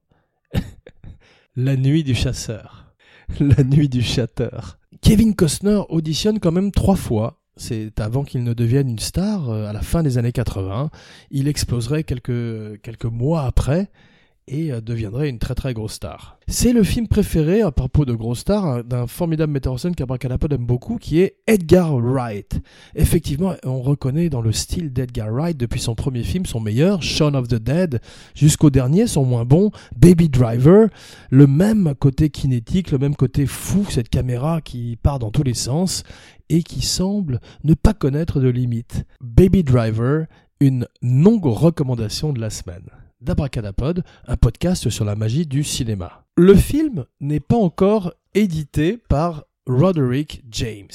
La 1.56 1.76
nuit 1.76 2.04
du 2.04 2.14
chasseur. 2.14 2.94
La 3.38 3.62
nuit 3.64 3.90
du 3.90 4.00
chasseur. 4.00 4.78
Kevin 5.02 5.34
Costner 5.34 5.82
auditionne 5.90 6.40
quand 6.40 6.52
même 6.52 6.72
trois 6.72 6.96
fois. 6.96 7.42
C'est 7.56 8.00
avant 8.00 8.24
qu'il 8.24 8.44
ne 8.44 8.54
devienne 8.54 8.88
une 8.88 8.98
star, 8.98 9.50
euh, 9.50 9.66
à 9.66 9.74
la 9.74 9.82
fin 9.82 10.02
des 10.02 10.16
années 10.16 10.32
80. 10.32 10.88
Il 11.30 11.48
exploserait 11.48 12.04
quelques, 12.04 12.80
quelques 12.80 13.04
mois 13.04 13.42
après. 13.42 13.90
Et 14.48 14.72
euh, 14.72 14.80
deviendrait 14.80 15.28
une 15.28 15.38
très 15.38 15.54
très 15.54 15.74
grosse 15.74 15.94
star. 15.94 16.38
C'est 16.48 16.72
le 16.72 16.82
film 16.82 17.06
préféré, 17.08 17.62
à 17.62 17.70
propos 17.70 18.04
de 18.04 18.12
grosse 18.12 18.40
star, 18.40 18.66
hein, 18.66 18.82
d'un 18.84 19.06
formidable 19.06 19.52
metteur 19.52 19.72
en 19.72 19.78
scène 19.78 19.94
qu'Abracadapod 19.94 20.52
aime 20.52 20.66
beaucoup, 20.66 20.96
qui 20.96 21.20
est 21.20 21.36
Edgar 21.46 21.94
Wright. 21.96 22.60
Effectivement, 22.94 23.54
on 23.64 23.80
reconnaît 23.80 24.28
dans 24.28 24.42
le 24.42 24.52
style 24.52 24.92
d'Edgar 24.92 25.30
Wright 25.30 25.56
depuis 25.56 25.80
son 25.80 25.94
premier 25.94 26.22
film, 26.22 26.46
son 26.46 26.60
meilleur, 26.60 27.02
Shaun 27.02 27.34
of 27.34 27.48
the 27.48 27.54
Dead, 27.54 28.00
jusqu'au 28.34 28.70
dernier, 28.70 29.06
son 29.06 29.24
moins 29.24 29.44
bon, 29.44 29.70
Baby 29.96 30.28
Driver, 30.28 30.88
le 31.30 31.46
même 31.46 31.94
côté 31.98 32.30
kinétique, 32.30 32.90
le 32.90 32.98
même 32.98 33.14
côté 33.14 33.46
fou, 33.46 33.86
cette 33.88 34.08
caméra 34.08 34.60
qui 34.60 34.98
part 35.02 35.18
dans 35.18 35.30
tous 35.30 35.44
les 35.44 35.54
sens 35.54 36.02
et 36.48 36.62
qui 36.62 36.82
semble 36.82 37.40
ne 37.64 37.74
pas 37.74 37.94
connaître 37.94 38.40
de 38.40 38.48
limites. 38.48 39.04
Baby 39.20 39.62
Driver, 39.62 40.26
une 40.60 40.86
non-recommandation 41.00 42.32
de 42.32 42.40
la 42.40 42.50
semaine 42.50 42.84
d'Abracadapod, 43.22 44.02
un 44.26 44.36
podcast 44.36 44.90
sur 44.90 45.04
la 45.04 45.14
magie 45.14 45.46
du 45.46 45.64
cinéma. 45.64 46.24
Le 46.36 46.54
film 46.54 47.04
n'est 47.20 47.40
pas 47.40 47.56
encore 47.56 48.12
édité 48.34 48.98
par 49.08 49.44
Roderick 49.66 50.42
James. 50.50 50.88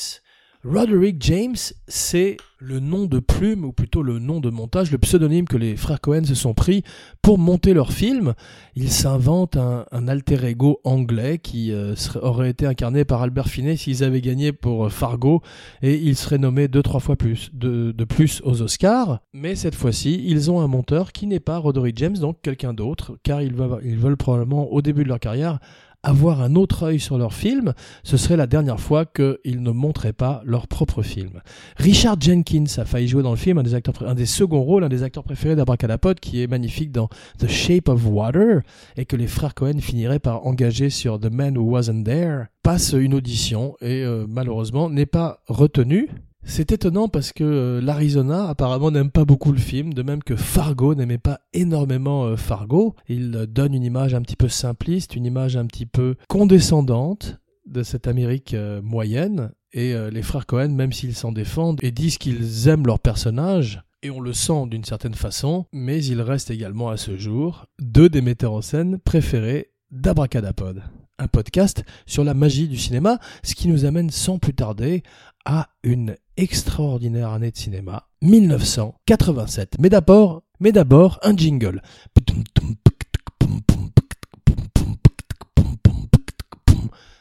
Roderick 0.63 1.21
James, 1.21 1.55
c'est 1.87 2.37
le 2.59 2.79
nom 2.79 3.05
de 3.05 3.19
plume, 3.19 3.63
ou 3.63 3.71
plutôt 3.71 4.01
le 4.01 4.17
nom 4.17 4.39
de 4.39 4.49
montage, 4.49 4.91
le 4.91 4.97
pseudonyme 4.97 5.45
que 5.45 5.57
les 5.57 5.77
frères 5.77 6.01
Cohen 6.01 6.23
se 6.25 6.33
sont 6.33 6.55
pris 6.55 6.83
pour 7.21 7.37
monter 7.37 7.75
leur 7.75 7.91
film. 7.91 8.33
Ils 8.75 8.89
s'inventent 8.89 9.57
un, 9.57 10.07
alter 10.07 10.43
ego 10.45 10.81
anglais 10.83 11.37
qui 11.37 11.71
euh, 11.71 11.93
aurait 12.21 12.49
été 12.49 12.65
incarné 12.65 13.05
par 13.05 13.21
Albert 13.21 13.47
Finney 13.47 13.77
s'ils 13.77 14.03
avaient 14.03 14.21
gagné 14.21 14.51
pour 14.51 14.87
euh, 14.87 14.89
Fargo, 14.89 15.41
et 15.83 15.95
il 15.95 16.15
serait 16.15 16.39
nommé 16.39 16.67
deux, 16.67 16.81
trois 16.81 16.99
fois 16.99 17.15
plus 17.15 17.51
de, 17.53 17.91
plus 18.05 18.41
aux 18.43 18.61
Oscars. 18.63 19.19
Mais 19.33 19.55
cette 19.55 19.75
fois-ci, 19.75 20.23
ils 20.25 20.49
ont 20.49 20.59
un 20.59 20.67
monteur 20.67 21.11
qui 21.11 21.27
n'est 21.27 21.39
pas 21.39 21.59
Roderick 21.59 21.97
James, 21.97 22.17
donc 22.17 22.41
quelqu'un 22.41 22.73
d'autre, 22.73 23.17
car 23.21 23.41
ils 23.41 23.53
veulent 23.53 24.17
probablement, 24.17 24.71
au 24.71 24.81
début 24.81 25.03
de 25.03 25.09
leur 25.09 25.19
carrière, 25.19 25.59
avoir 26.07 26.41
un 26.41 26.55
autre 26.55 26.83
œil 26.83 26.99
sur 27.01 27.17
leur 27.17 27.33
film, 27.33 27.73
ce 28.03 28.15
serait 28.15 28.37
la 28.37 28.47
dernière 28.47 28.79
fois 28.79 29.05
qu'ils 29.05 29.61
ne 29.61 29.71
montraient 29.71 30.13
pas 30.13 30.41
leur 30.45 30.67
propre 30.67 31.01
film. 31.01 31.41
Richard 31.75 32.15
Jenkins 32.21 32.63
a 32.77 32.85
failli 32.85 33.09
jouer 33.09 33.23
dans 33.23 33.31
le 33.31 33.37
film, 33.37 33.57
un 33.57 33.63
des, 33.63 33.75
acteurs, 33.75 33.95
un 34.07 34.15
des 34.15 34.25
seconds 34.25 34.61
rôles, 34.61 34.85
un 34.85 34.89
des 34.89 35.03
acteurs 35.03 35.25
préférés 35.25 35.57
d'Abracadapod, 35.57 36.21
qui 36.21 36.41
est 36.41 36.47
magnifique 36.47 36.93
dans 36.93 37.09
The 37.39 37.47
Shape 37.47 37.89
of 37.89 38.05
Water, 38.05 38.61
et 38.95 39.05
que 39.05 39.17
les 39.17 39.27
frères 39.27 39.53
Cohen 39.53 39.79
finiraient 39.79 40.19
par 40.19 40.47
engager 40.47 40.89
sur 40.89 41.19
The 41.19 41.29
Man 41.29 41.57
Who 41.57 41.71
Wasn't 41.71 42.05
There, 42.05 42.45
passe 42.63 42.93
une 42.93 43.13
audition 43.13 43.75
et 43.81 44.03
euh, 44.03 44.25
malheureusement 44.29 44.89
n'est 44.89 45.05
pas 45.05 45.39
retenu 45.47 46.09
c'est 46.47 46.71
étonnant 46.71 47.09
parce 47.09 47.33
que 47.33 47.43
euh, 47.43 47.81
l'Arizona 47.81 48.47
apparemment 48.47 48.89
n'aime 48.89 49.11
pas 49.11 49.25
beaucoup 49.25 49.51
le 49.51 49.59
film, 49.59 49.93
de 49.93 50.01
même 50.01 50.23
que 50.23 50.35
Fargo 50.35 50.95
n'aimait 50.95 51.17
pas 51.17 51.41
énormément 51.53 52.23
euh, 52.23 52.37
Fargo. 52.37 52.95
Il 53.09 53.35
euh, 53.35 53.45
donne 53.45 53.73
une 53.73 53.83
image 53.83 54.15
un 54.15 54.21
petit 54.21 54.37
peu 54.37 54.47
simpliste, 54.47 55.15
une 55.15 55.25
image 55.25 55.57
un 55.57 55.65
petit 55.65 55.85
peu 55.85 56.15
condescendante 56.29 57.37
de 57.65 57.83
cette 57.83 58.07
Amérique 58.07 58.55
moyenne. 58.81 59.51
Et 59.73 59.93
les 60.09 60.21
frères 60.21 60.45
Cohen, 60.45 60.69
même 60.69 60.93
s'ils 60.93 61.13
s'en 61.13 61.33
défendent 61.33 61.83
et 61.83 61.91
disent 61.91 62.17
qu'ils 62.17 62.69
aiment 62.69 62.87
leur 62.87 62.99
personnage, 62.99 63.83
et 64.01 64.09
on 64.09 64.21
le 64.21 64.31
sent 64.31 64.67
d'une 64.67 64.85
certaine 64.85 65.13
façon, 65.13 65.65
mais 65.73 66.01
ils 66.03 66.21
restent 66.21 66.49
également 66.49 66.87
à 66.87 66.95
ce 66.95 67.17
jour 67.17 67.65
deux 67.77 68.07
des 68.07 68.21
metteurs 68.21 68.53
en 68.53 68.61
scène 68.61 68.99
préférés 68.99 69.71
d'Abracadapod 69.91 70.81
un 71.19 71.27
podcast 71.27 71.83
sur 72.05 72.23
la 72.23 72.33
magie 72.33 72.67
du 72.67 72.77
cinéma, 72.77 73.19
ce 73.43 73.55
qui 73.55 73.67
nous 73.67 73.85
amène 73.85 74.09
sans 74.09 74.37
plus 74.37 74.53
tarder 74.53 75.03
à 75.45 75.69
une 75.83 76.15
extraordinaire 76.37 77.29
année 77.31 77.51
de 77.51 77.57
cinéma, 77.57 78.07
1987. 78.21 79.75
Mais 79.79 79.89
d'abord, 79.89 80.43
mais 80.59 80.71
d'abord 80.71 81.19
un 81.23 81.35
jingle. 81.35 81.81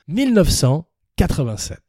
1987. 0.08 1.80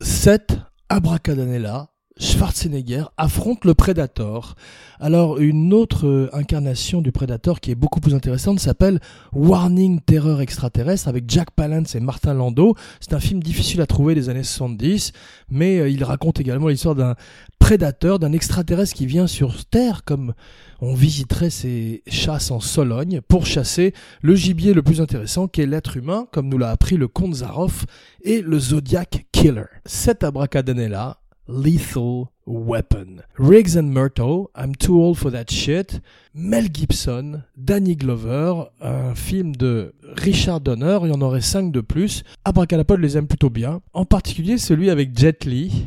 Cette 0.00 0.56
abracadanella 0.88 1.90
Schwarzenegger 2.18 3.04
affronte 3.16 3.64
le 3.64 3.74
Predator. 3.74 4.56
Alors 4.98 5.38
une 5.38 5.72
autre 5.72 6.06
euh, 6.06 6.30
incarnation 6.32 7.00
du 7.00 7.12
Predator 7.12 7.60
qui 7.60 7.70
est 7.70 7.76
beaucoup 7.76 8.00
plus 8.00 8.14
intéressante 8.14 8.58
s'appelle 8.58 9.00
Warning 9.32 10.00
Terreur 10.00 10.40
extraterrestre 10.40 11.06
avec 11.06 11.24
Jack 11.28 11.52
Palance 11.52 11.94
et 11.94 12.00
Martin 12.00 12.34
Landau. 12.34 12.74
C'est 13.00 13.14
un 13.14 13.20
film 13.20 13.40
difficile 13.40 13.80
à 13.80 13.86
trouver 13.86 14.16
des 14.16 14.28
années 14.28 14.42
70, 14.42 15.12
mais 15.50 15.78
euh, 15.78 15.88
il 15.88 16.02
raconte 16.02 16.40
également 16.40 16.68
l'histoire 16.68 16.96
d'un 16.96 17.14
prédateur, 17.60 18.18
d'un 18.18 18.32
extraterrestre 18.32 18.94
qui 18.94 19.06
vient 19.06 19.28
sur 19.28 19.64
Terre 19.64 20.02
comme 20.04 20.34
on 20.80 20.94
visiterait 20.94 21.50
ces 21.50 22.02
chasses 22.08 22.50
en 22.50 22.60
Sologne 22.60 23.20
pour 23.28 23.46
chasser 23.46 23.94
le 24.22 24.34
gibier 24.34 24.74
le 24.74 24.82
plus 24.82 25.00
intéressant 25.00 25.46
qu'est 25.46 25.66
l'être 25.66 25.96
humain, 25.96 26.26
comme 26.32 26.48
nous 26.48 26.58
l'a 26.58 26.70
appris 26.70 26.96
le 26.96 27.06
comte 27.06 27.34
Zaroff 27.34 27.86
et 28.22 28.42
le 28.42 28.58
Zodiac 28.58 29.26
Killer. 29.32 29.66
Cet 29.84 30.24
abracadabra 30.24 31.20
Lethal 31.48 32.26
Weapon. 32.46 33.22
Riggs 33.38 33.76
and 33.76 33.90
Myrtle, 33.90 34.50
I'm 34.54 34.74
Too 34.74 35.00
Old 35.02 35.16
for 35.16 35.30
That 35.32 35.50
Shit. 35.50 36.00
Mel 36.34 36.68
Gibson, 36.72 37.42
Danny 37.56 37.96
Glover, 37.96 38.70
un 38.80 39.14
film 39.14 39.56
de 39.56 39.94
Richard 40.16 40.60
Donner, 40.60 40.98
il 41.02 41.08
y 41.08 41.12
en 41.12 41.20
aurait 41.20 41.40
cinq 41.40 41.72
de 41.72 41.80
plus. 41.80 42.22
Abracadapod 42.44 43.00
les 43.00 43.16
aime 43.16 43.26
plutôt 43.26 43.50
bien, 43.50 43.80
en 43.92 44.04
particulier 44.04 44.58
celui 44.58 44.90
avec 44.90 45.18
Jet 45.18 45.44
Li, 45.44 45.86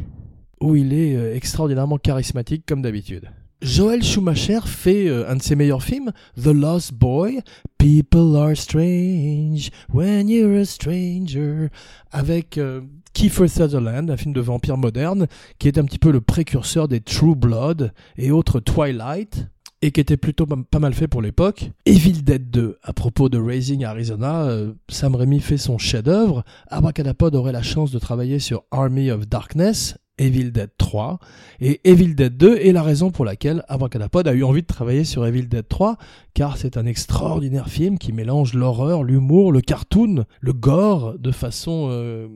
où 0.59 0.75
il 0.75 0.93
est 0.93 1.15
euh, 1.15 1.35
extraordinairement 1.35 1.97
charismatique 1.97 2.65
comme 2.67 2.81
d'habitude. 2.81 3.29
Joel 3.61 4.01
Schumacher 4.01 4.61
fait 4.65 5.07
euh, 5.07 5.29
un 5.29 5.35
de 5.35 5.41
ses 5.41 5.55
meilleurs 5.55 5.83
films, 5.83 6.11
The 6.35 6.47
Lost 6.47 6.93
Boy, 6.93 7.41
People 7.77 8.35
Are 8.35 8.57
Strange 8.57 9.69
When 9.93 10.29
You're 10.29 10.61
a 10.61 10.65
Stranger, 10.65 11.67
avec 12.11 12.57
euh, 12.57 12.81
Kiefer 13.13 13.47
Sutherland, 13.47 14.09
un 14.09 14.17
film 14.17 14.33
de 14.33 14.41
vampire 14.41 14.77
moderne, 14.77 15.27
qui 15.59 15.67
est 15.67 15.77
un 15.77 15.83
petit 15.83 15.99
peu 15.99 16.11
le 16.11 16.21
précurseur 16.21 16.87
des 16.87 17.01
True 17.01 17.35
Blood 17.35 17.93
et 18.17 18.31
autres 18.31 18.59
Twilight, 18.59 19.45
et 19.83 19.91
qui 19.91 20.01
était 20.01 20.17
plutôt 20.17 20.47
pas 20.47 20.79
mal 20.79 20.95
fait 20.95 21.07
pour 21.07 21.21
l'époque. 21.21 21.69
Evil 21.85 22.23
Dead 22.23 22.49
2, 22.49 22.79
à 22.81 22.93
propos 22.93 23.29
de 23.29 23.37
Raising 23.37 23.83
Arizona, 23.83 24.43
euh, 24.45 24.73
Sam 24.89 25.15
Raimi 25.15 25.39
fait 25.39 25.57
son 25.57 25.77
chef-d'œuvre. 25.77 26.43
Abracadapod 26.67 27.35
aurait 27.35 27.51
la 27.51 27.63
chance 27.63 27.91
de 27.91 27.99
travailler 27.99 28.39
sur 28.39 28.63
Army 28.71 29.11
of 29.11 29.27
Darkness, 29.27 29.97
Evil 30.21 30.51
Dead 30.51 30.69
3 30.77 31.19
et 31.59 31.81
Evil 31.83 32.13
Dead 32.13 32.37
2 32.37 32.57
est 32.57 32.71
la 32.71 32.83
raison 32.83 33.11
pour 33.11 33.25
laquelle 33.25 33.63
Abracadapod 33.67 34.27
a 34.27 34.33
eu 34.33 34.43
envie 34.43 34.61
de 34.61 34.67
travailler 34.67 35.03
sur 35.03 35.25
Evil 35.25 35.47
Dead 35.47 35.67
3 35.67 35.97
car 36.33 36.57
c'est 36.57 36.77
un 36.77 36.85
extraordinaire 36.85 37.69
film 37.69 37.97
qui 37.97 38.13
mélange 38.13 38.53
l'horreur, 38.53 39.03
l'humour, 39.03 39.51
le 39.51 39.61
cartoon, 39.61 40.25
le 40.39 40.53
gore 40.53 41.15
de 41.17 41.31
façon 41.31 41.87
euh, 41.89 42.27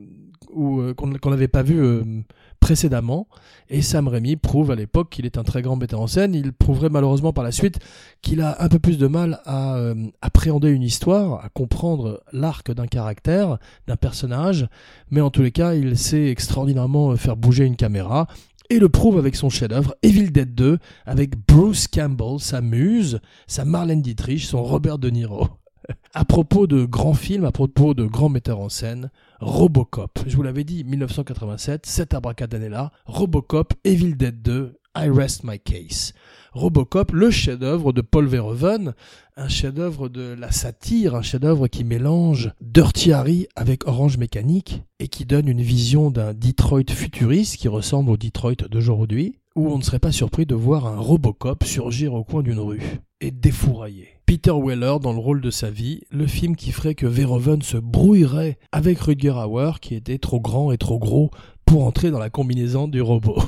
euh, 0.56 0.94
qu'on 0.94 1.30
n'avait 1.30 1.48
pas 1.48 1.62
vu 1.62 1.78
euh, 1.78 2.02
précédemment. 2.60 3.28
Et 3.68 3.82
Sam 3.82 4.08
Raimi 4.08 4.36
prouve 4.36 4.70
à 4.70 4.74
l'époque 4.74 5.10
qu'il 5.10 5.26
est 5.26 5.38
un 5.38 5.42
très 5.42 5.62
grand 5.62 5.76
metteur 5.76 6.00
en 6.00 6.06
scène. 6.06 6.34
Il 6.34 6.52
prouverait 6.52 6.88
malheureusement 6.88 7.32
par 7.32 7.44
la 7.44 7.52
suite 7.52 7.78
qu'il 8.22 8.40
a 8.40 8.62
un 8.62 8.68
peu 8.68 8.78
plus 8.78 8.98
de 8.98 9.06
mal 9.06 9.40
à 9.44 9.76
euh, 9.76 9.94
appréhender 10.22 10.70
une 10.70 10.82
histoire, 10.82 11.44
à 11.44 11.48
comprendre 11.48 12.22
l'arc 12.32 12.70
d'un 12.72 12.86
caractère, 12.86 13.58
d'un 13.86 13.96
personnage. 13.96 14.68
Mais 15.10 15.20
en 15.20 15.30
tous 15.30 15.42
les 15.42 15.52
cas, 15.52 15.74
il 15.74 15.96
sait 15.98 16.28
extraordinairement 16.28 17.16
faire 17.16 17.36
bouger 17.36 17.64
une 17.64 17.76
caméra 17.76 18.26
et 18.68 18.78
le 18.78 18.88
prouve 18.88 19.18
avec 19.18 19.36
son 19.36 19.48
chef-d'œuvre 19.48 19.94
Evil 20.02 20.30
Dead 20.30 20.54
2 20.54 20.78
avec 21.04 21.36
Bruce 21.46 21.86
Campbell, 21.86 22.40
sa 22.40 22.60
muse, 22.60 23.20
sa 23.46 23.64
Marlène 23.64 24.02
Dietrich, 24.02 24.44
son 24.44 24.62
Robert 24.62 24.98
De 24.98 25.10
Niro. 25.10 25.48
À 26.14 26.24
propos 26.24 26.66
de 26.66 26.84
grands 26.84 27.14
films, 27.14 27.44
à 27.44 27.52
propos 27.52 27.94
de 27.94 28.04
grands 28.04 28.28
metteurs 28.28 28.60
en 28.60 28.68
scène, 28.68 29.10
Robocop. 29.40 30.18
Je 30.26 30.36
vous 30.36 30.42
l'avais 30.42 30.64
dit, 30.64 30.84
1987, 30.84 31.86
cette 31.86 32.14
abracadabra, 32.14 32.92
Robocop, 33.04 33.74
Evil 33.84 34.14
Dead 34.16 34.42
2, 34.42 34.78
I 34.96 35.10
Rest 35.10 35.44
My 35.44 35.60
Case. 35.60 36.14
Robocop, 36.52 37.12
le 37.12 37.30
chef-d'œuvre 37.30 37.92
de 37.92 38.00
Paul 38.00 38.26
Verhoeven, 38.26 38.94
un 39.36 39.48
chef-d'œuvre 39.48 40.08
de 40.08 40.34
la 40.38 40.50
satire, 40.50 41.14
un 41.14 41.20
chef-d'œuvre 41.20 41.68
qui 41.68 41.84
mélange 41.84 42.50
Dirty 42.62 43.12
Harry 43.12 43.46
avec 43.56 43.86
Orange 43.86 44.16
Mécanique 44.16 44.82
et 44.98 45.08
qui 45.08 45.26
donne 45.26 45.48
une 45.48 45.60
vision 45.60 46.10
d'un 46.10 46.32
Detroit 46.32 46.90
futuriste 46.90 47.58
qui 47.58 47.68
ressemble 47.68 48.10
au 48.10 48.16
Detroit 48.16 48.54
d'aujourd'hui, 48.70 49.38
où 49.54 49.70
on 49.70 49.76
ne 49.76 49.82
serait 49.82 49.98
pas 49.98 50.12
surpris 50.12 50.46
de 50.46 50.54
voir 50.54 50.86
un 50.86 50.96
Robocop 50.96 51.62
surgir 51.64 52.14
au 52.14 52.24
coin 52.24 52.42
d'une 52.42 52.60
rue 52.60 53.00
et 53.20 53.30
défourailler. 53.30 54.15
Peter 54.26 54.50
Weller 54.52 54.98
dans 54.98 55.12
le 55.12 55.20
rôle 55.20 55.40
de 55.40 55.50
sa 55.50 55.70
vie, 55.70 56.00
le 56.10 56.26
film 56.26 56.56
qui 56.56 56.72
ferait 56.72 56.96
que 56.96 57.06
Verhoeven 57.06 57.62
se 57.62 57.76
brouillerait 57.76 58.58
avec 58.72 58.98
Rutger 58.98 59.30
Hauer 59.30 59.78
qui 59.80 59.94
était 59.94 60.18
trop 60.18 60.40
grand 60.40 60.72
et 60.72 60.78
trop 60.78 60.98
gros 60.98 61.30
pour 61.64 61.84
entrer 61.84 62.10
dans 62.10 62.18
la 62.18 62.28
combinaison 62.28 62.88
du 62.88 63.00
robot. 63.00 63.38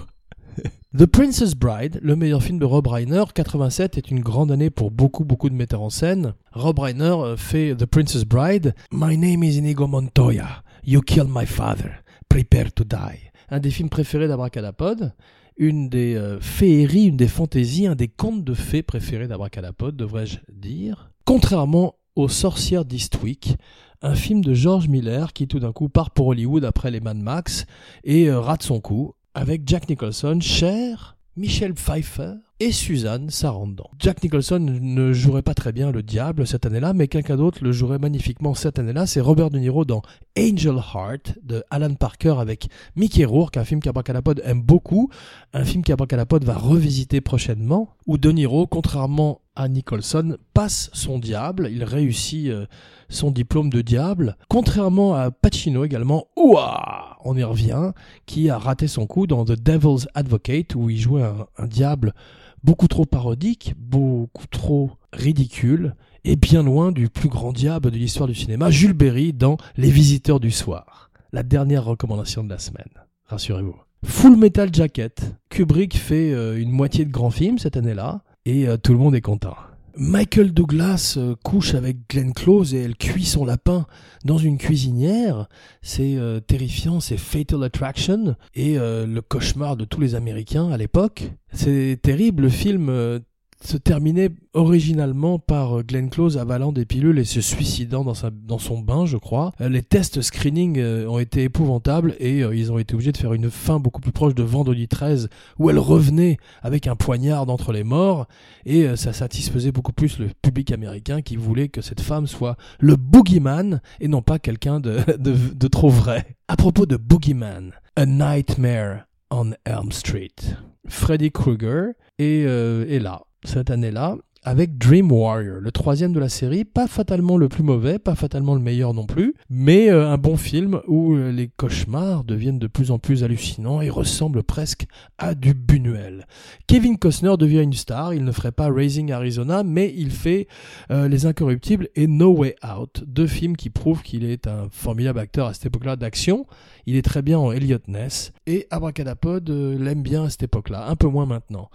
The 0.96 1.06
Princess 1.06 1.56
Bride, 1.56 1.98
le 2.00 2.14
meilleur 2.14 2.44
film 2.44 2.60
de 2.60 2.64
Rob 2.64 2.86
Reiner, 2.86 3.24
87 3.34 3.98
est 3.98 4.10
une 4.12 4.20
grande 4.20 4.52
année 4.52 4.70
pour 4.70 4.92
beaucoup 4.92 5.24
beaucoup 5.24 5.50
de 5.50 5.54
metteurs 5.54 5.82
en 5.82 5.90
scène. 5.90 6.34
Rob 6.52 6.78
Reiner 6.78 7.04
euh, 7.04 7.36
fait 7.36 7.74
The 7.74 7.84
Princess 7.84 8.24
Bride, 8.24 8.72
My 8.92 9.18
name 9.18 9.42
is 9.42 9.58
Inigo 9.58 9.88
Montoya, 9.88 10.62
You 10.84 11.02
killed 11.02 11.28
my 11.28 11.44
father, 11.44 12.04
prepare 12.28 12.72
to 12.72 12.84
die. 12.84 13.32
Un 13.50 13.58
des 13.58 13.70
films 13.72 13.88
préférés 13.88 14.28
d'Abracadapod 14.28 15.12
une 15.58 15.88
des 15.88 16.38
féeries, 16.40 17.06
une 17.06 17.16
des 17.16 17.28
fantaisies, 17.28 17.86
un 17.86 17.94
des 17.94 18.08
contes 18.08 18.44
de 18.44 18.54
fées 18.54 18.82
préférés 18.82 19.28
d'Abracadapod, 19.28 19.96
devrais-je 19.96 20.38
dire. 20.52 21.10
Contrairement 21.24 21.96
aux 22.16 22.28
Sorcières 22.28 22.84
d'Eastwick, 22.84 23.56
un 24.02 24.14
film 24.14 24.42
de 24.42 24.54
George 24.54 24.88
Miller 24.88 25.32
qui 25.32 25.48
tout 25.48 25.58
d'un 25.58 25.72
coup 25.72 25.88
part 25.88 26.10
pour 26.10 26.28
Hollywood 26.28 26.64
après 26.64 26.90
les 26.90 27.00
Mad 27.00 27.16
Max 27.16 27.66
et 28.04 28.28
euh, 28.28 28.40
rate 28.40 28.62
son 28.62 28.80
coup, 28.80 29.14
avec 29.34 29.62
Jack 29.66 29.88
Nicholson, 29.88 30.38
Cher, 30.40 31.17
Michelle 31.38 31.74
Pfeiffer 31.74 32.32
et 32.58 32.72
Suzanne 32.72 33.30
Sarandon. 33.30 33.84
Jack 34.00 34.24
Nicholson 34.24 34.58
ne 34.58 35.12
jouerait 35.12 35.42
pas 35.42 35.54
très 35.54 35.70
bien 35.70 35.92
le 35.92 36.02
diable 36.02 36.48
cette 36.48 36.66
année-là, 36.66 36.94
mais 36.94 37.06
quelqu'un 37.06 37.36
d'autre 37.36 37.62
le 37.62 37.70
jouerait 37.70 38.00
magnifiquement 38.00 38.54
cette 38.54 38.80
année-là. 38.80 39.06
C'est 39.06 39.20
Robert 39.20 39.48
De 39.48 39.60
Niro 39.60 39.84
dans 39.84 40.02
Angel 40.36 40.74
Heart 40.74 41.38
de 41.44 41.62
Alan 41.70 41.94
Parker 41.94 42.34
avec 42.40 42.68
Mickey 42.96 43.24
Rourke, 43.24 43.56
un 43.56 43.64
film 43.64 43.80
qu'Abracadapod 43.80 44.42
aime 44.44 44.62
beaucoup, 44.62 45.10
un 45.52 45.64
film 45.64 45.84
qu'Abracadapod 45.84 46.42
va 46.42 46.54
revisiter 46.54 47.20
prochainement, 47.20 47.94
où 48.08 48.18
De 48.18 48.32
Niro, 48.32 48.66
contrairement 48.66 49.40
à 49.58 49.68
Nicholson, 49.68 50.38
passe 50.54 50.88
son 50.92 51.18
diable, 51.18 51.68
il 51.70 51.82
réussit 51.82 52.46
euh, 52.46 52.66
son 53.08 53.32
diplôme 53.32 53.70
de 53.70 53.82
diable, 53.82 54.36
contrairement 54.48 55.14
à 55.14 55.32
Pacino 55.32 55.84
également, 55.84 56.28
ouah, 56.36 57.18
on 57.24 57.36
y 57.36 57.42
revient, 57.42 57.90
qui 58.24 58.50
a 58.50 58.56
raté 58.56 58.86
son 58.86 59.06
coup 59.06 59.26
dans 59.26 59.44
The 59.44 59.60
Devil's 59.60 60.06
Advocate, 60.14 60.76
où 60.76 60.88
il 60.90 60.98
jouait 60.98 61.24
un 61.58 61.66
diable 61.66 62.14
beaucoup 62.62 62.86
trop 62.86 63.04
parodique, 63.04 63.74
beaucoup 63.76 64.46
trop 64.46 64.92
ridicule, 65.12 65.96
et 66.22 66.36
bien 66.36 66.62
loin 66.62 66.92
du 66.92 67.08
plus 67.08 67.28
grand 67.28 67.52
diable 67.52 67.90
de 67.90 67.96
l'histoire 67.96 68.28
du 68.28 68.36
cinéma, 68.36 68.70
Jules 68.70 68.92
Berry 68.92 69.32
dans 69.32 69.56
Les 69.76 69.90
Visiteurs 69.90 70.38
du 70.38 70.52
Soir. 70.52 71.10
La 71.32 71.42
dernière 71.42 71.84
recommandation 71.84 72.44
de 72.44 72.50
la 72.50 72.58
semaine, 72.60 72.92
rassurez-vous. 73.26 73.76
Full 74.04 74.36
Metal 74.36 74.72
Jacket. 74.72 75.34
Kubrick 75.48 75.96
fait 75.96 76.32
euh, 76.32 76.60
une 76.60 76.70
moitié 76.70 77.04
de 77.04 77.10
grand 77.10 77.30
film 77.30 77.58
cette 77.58 77.76
année-là, 77.76 78.22
et 78.48 78.66
euh, 78.66 78.78
tout 78.78 78.92
le 78.92 78.98
monde 78.98 79.14
est 79.14 79.20
content. 79.20 79.54
Michael 79.94 80.52
Douglas 80.52 81.16
euh, 81.18 81.34
couche 81.44 81.74
avec 81.74 82.08
Glenn 82.08 82.32
Close 82.32 82.72
et 82.72 82.78
elle 82.78 82.96
cuit 82.96 83.26
son 83.26 83.44
lapin 83.44 83.84
dans 84.24 84.38
une 84.38 84.56
cuisinière. 84.56 85.48
C'est 85.82 86.16
euh, 86.16 86.40
terrifiant, 86.40 87.00
c'est 87.00 87.18
Fatal 87.18 87.62
Attraction 87.62 88.36
et 88.54 88.76
le 88.78 89.20
cauchemar 89.20 89.76
de 89.76 89.84
tous 89.84 90.00
les 90.00 90.14
Américains 90.14 90.70
à 90.70 90.78
l'époque. 90.78 91.30
C'est 91.52 91.98
terrible, 92.00 92.44
le 92.44 92.48
film 92.48 93.20
se 93.62 93.76
terminait 93.76 94.30
originalement 94.54 95.38
par 95.38 95.78
euh, 95.78 95.82
Glenn 95.82 96.10
Close 96.10 96.38
avalant 96.38 96.72
des 96.72 96.84
pilules 96.84 97.18
et 97.18 97.24
se 97.24 97.40
suicidant 97.40 98.04
dans, 98.04 98.14
sa, 98.14 98.30
dans 98.30 98.58
son 98.58 98.78
bain, 98.80 99.04
je 99.04 99.16
crois. 99.16 99.52
Euh, 99.60 99.68
les 99.68 99.82
tests 99.82 100.20
screening 100.20 100.78
euh, 100.78 101.06
ont 101.08 101.18
été 101.18 101.44
épouvantables 101.44 102.14
et 102.20 102.38
ils 102.38 102.72
ont 102.72 102.78
été 102.78 102.94
obligés 102.94 103.12
de 103.12 103.16
faire 103.16 103.32
une 103.32 103.50
fin 103.50 103.80
beaucoup 103.80 104.00
plus 104.00 104.12
proche 104.12 104.34
de 104.34 104.42
Vendredi 104.42 104.86
13 104.86 105.28
où 105.58 105.70
elle 105.70 105.78
revenait 105.78 106.38
avec 106.62 106.86
un 106.86 106.96
poignard 106.96 107.46
d'entre 107.46 107.72
les 107.72 107.84
morts 107.84 108.26
et 108.64 108.96
ça 108.96 109.12
satisfaisait 109.12 109.72
beaucoup 109.72 109.92
plus 109.92 110.18
le 110.18 110.28
public 110.42 110.72
américain 110.72 111.20
qui 111.22 111.36
voulait 111.36 111.68
que 111.68 111.80
cette 111.80 112.00
femme 112.00 112.26
soit 112.26 112.56
le 112.78 112.96
boogeyman 112.96 113.80
et 114.00 114.08
non 114.08 114.22
pas 114.22 114.38
quelqu'un 114.38 114.80
de, 114.80 114.98
de, 115.18 115.34
de 115.54 115.68
trop 115.68 115.90
vrai. 115.90 116.36
À 116.48 116.56
propos 116.56 116.86
de 116.86 116.96
boogeyman, 116.96 117.72
A 117.96 118.06
Nightmare 118.06 119.04
on 119.30 119.52
Elm 119.64 119.92
Street. 119.92 120.56
Freddy 120.86 121.30
Krueger 121.30 121.92
est, 122.18 122.42
est 122.42 122.98
là 122.98 123.22
cette 123.44 123.70
année-là 123.70 124.16
avec 124.48 124.78
Dream 124.78 125.12
Warrior, 125.12 125.60
le 125.60 125.70
troisième 125.70 126.14
de 126.14 126.18
la 126.18 126.30
série, 126.30 126.64
pas 126.64 126.86
fatalement 126.86 127.36
le 127.36 127.50
plus 127.50 127.62
mauvais, 127.62 127.98
pas 127.98 128.14
fatalement 128.14 128.54
le 128.54 128.62
meilleur 128.62 128.94
non 128.94 129.04
plus, 129.04 129.34
mais 129.50 129.90
euh, 129.90 130.08
un 130.08 130.16
bon 130.16 130.38
film 130.38 130.80
où 130.86 131.12
euh, 131.12 131.30
les 131.30 131.48
cauchemars 131.48 132.24
deviennent 132.24 132.58
de 132.58 132.66
plus 132.66 132.90
en 132.90 132.98
plus 132.98 133.24
hallucinants 133.24 133.82
et 133.82 133.90
ressemblent 133.90 134.42
presque 134.42 134.86
à 135.18 135.34
du 135.34 135.52
Buñuel. 135.52 136.26
Kevin 136.66 136.96
Costner 136.96 137.36
devient 137.38 137.62
une 137.62 137.74
star, 137.74 138.14
il 138.14 138.24
ne 138.24 138.32
ferait 138.32 138.50
pas 138.50 138.72
Raising 138.72 139.12
Arizona, 139.12 139.64
mais 139.64 139.92
il 139.94 140.10
fait 140.10 140.48
euh, 140.90 141.08
Les 141.08 141.26
Incorruptibles 141.26 141.90
et 141.94 142.06
No 142.06 142.34
Way 142.34 142.56
Out, 142.64 143.04
deux 143.06 143.26
films 143.26 143.54
qui 143.54 143.68
prouvent 143.68 144.00
qu'il 144.00 144.24
est 144.24 144.46
un 144.46 144.68
formidable 144.70 145.18
acteur 145.18 145.46
à 145.46 145.52
cette 145.52 145.66
époque-là 145.66 145.96
d'action. 145.96 146.46
Il 146.86 146.96
est 146.96 147.02
très 147.02 147.20
bien 147.20 147.38
en 147.38 147.52
Elliot 147.52 147.80
Ness 147.86 148.32
et 148.46 148.66
Abracadapod 148.70 149.50
l'aime 149.50 150.00
bien 150.00 150.24
à 150.24 150.30
cette 150.30 150.44
époque-là, 150.44 150.88
un 150.88 150.96
peu 150.96 151.06
moins 151.06 151.26
maintenant. 151.26 151.68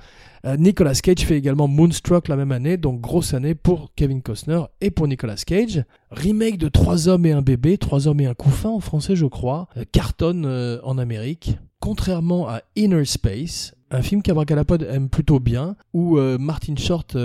Nicolas 0.58 0.96
Cage 0.96 1.20
fait 1.20 1.38
également 1.38 1.70
Moonstruck 1.70 2.28
la 2.28 2.36
même 2.36 2.52
année, 2.52 2.63
donc 2.78 3.02
grosse 3.02 3.34
année 3.34 3.56
pour 3.56 3.92
Kevin 3.96 4.22
Costner 4.22 4.62
et 4.80 4.90
pour 4.90 5.08
Nicolas 5.08 5.36
Cage. 5.36 5.84
Remake 6.12 6.58
de 6.58 6.70
Trois 6.70 7.10
hommes 7.10 7.26
et 7.26 7.34
un 7.34 7.42
bébé, 7.42 7.78
Trois 7.78 8.08
hommes 8.08 8.22
et 8.22 8.26
un 8.26 8.34
couffin 8.34 8.70
en 8.70 8.80
français 8.80 9.16
je 9.16 9.26
crois, 9.26 9.68
euh, 9.76 9.84
cartonne 9.92 10.46
euh, 10.46 10.80
en 10.84 10.98
Amérique. 10.98 11.58
Contrairement 11.82 12.48
à 12.48 12.62
Inner 12.78 13.04
Space, 13.04 13.76
un 13.92 14.02
film 14.02 14.22
qu'Abracadapod 14.22 14.88
aime 14.90 15.10
plutôt 15.10 15.42
bien, 15.42 15.76
où 15.94 16.18
Martin 16.18 16.76
Short 16.78 17.18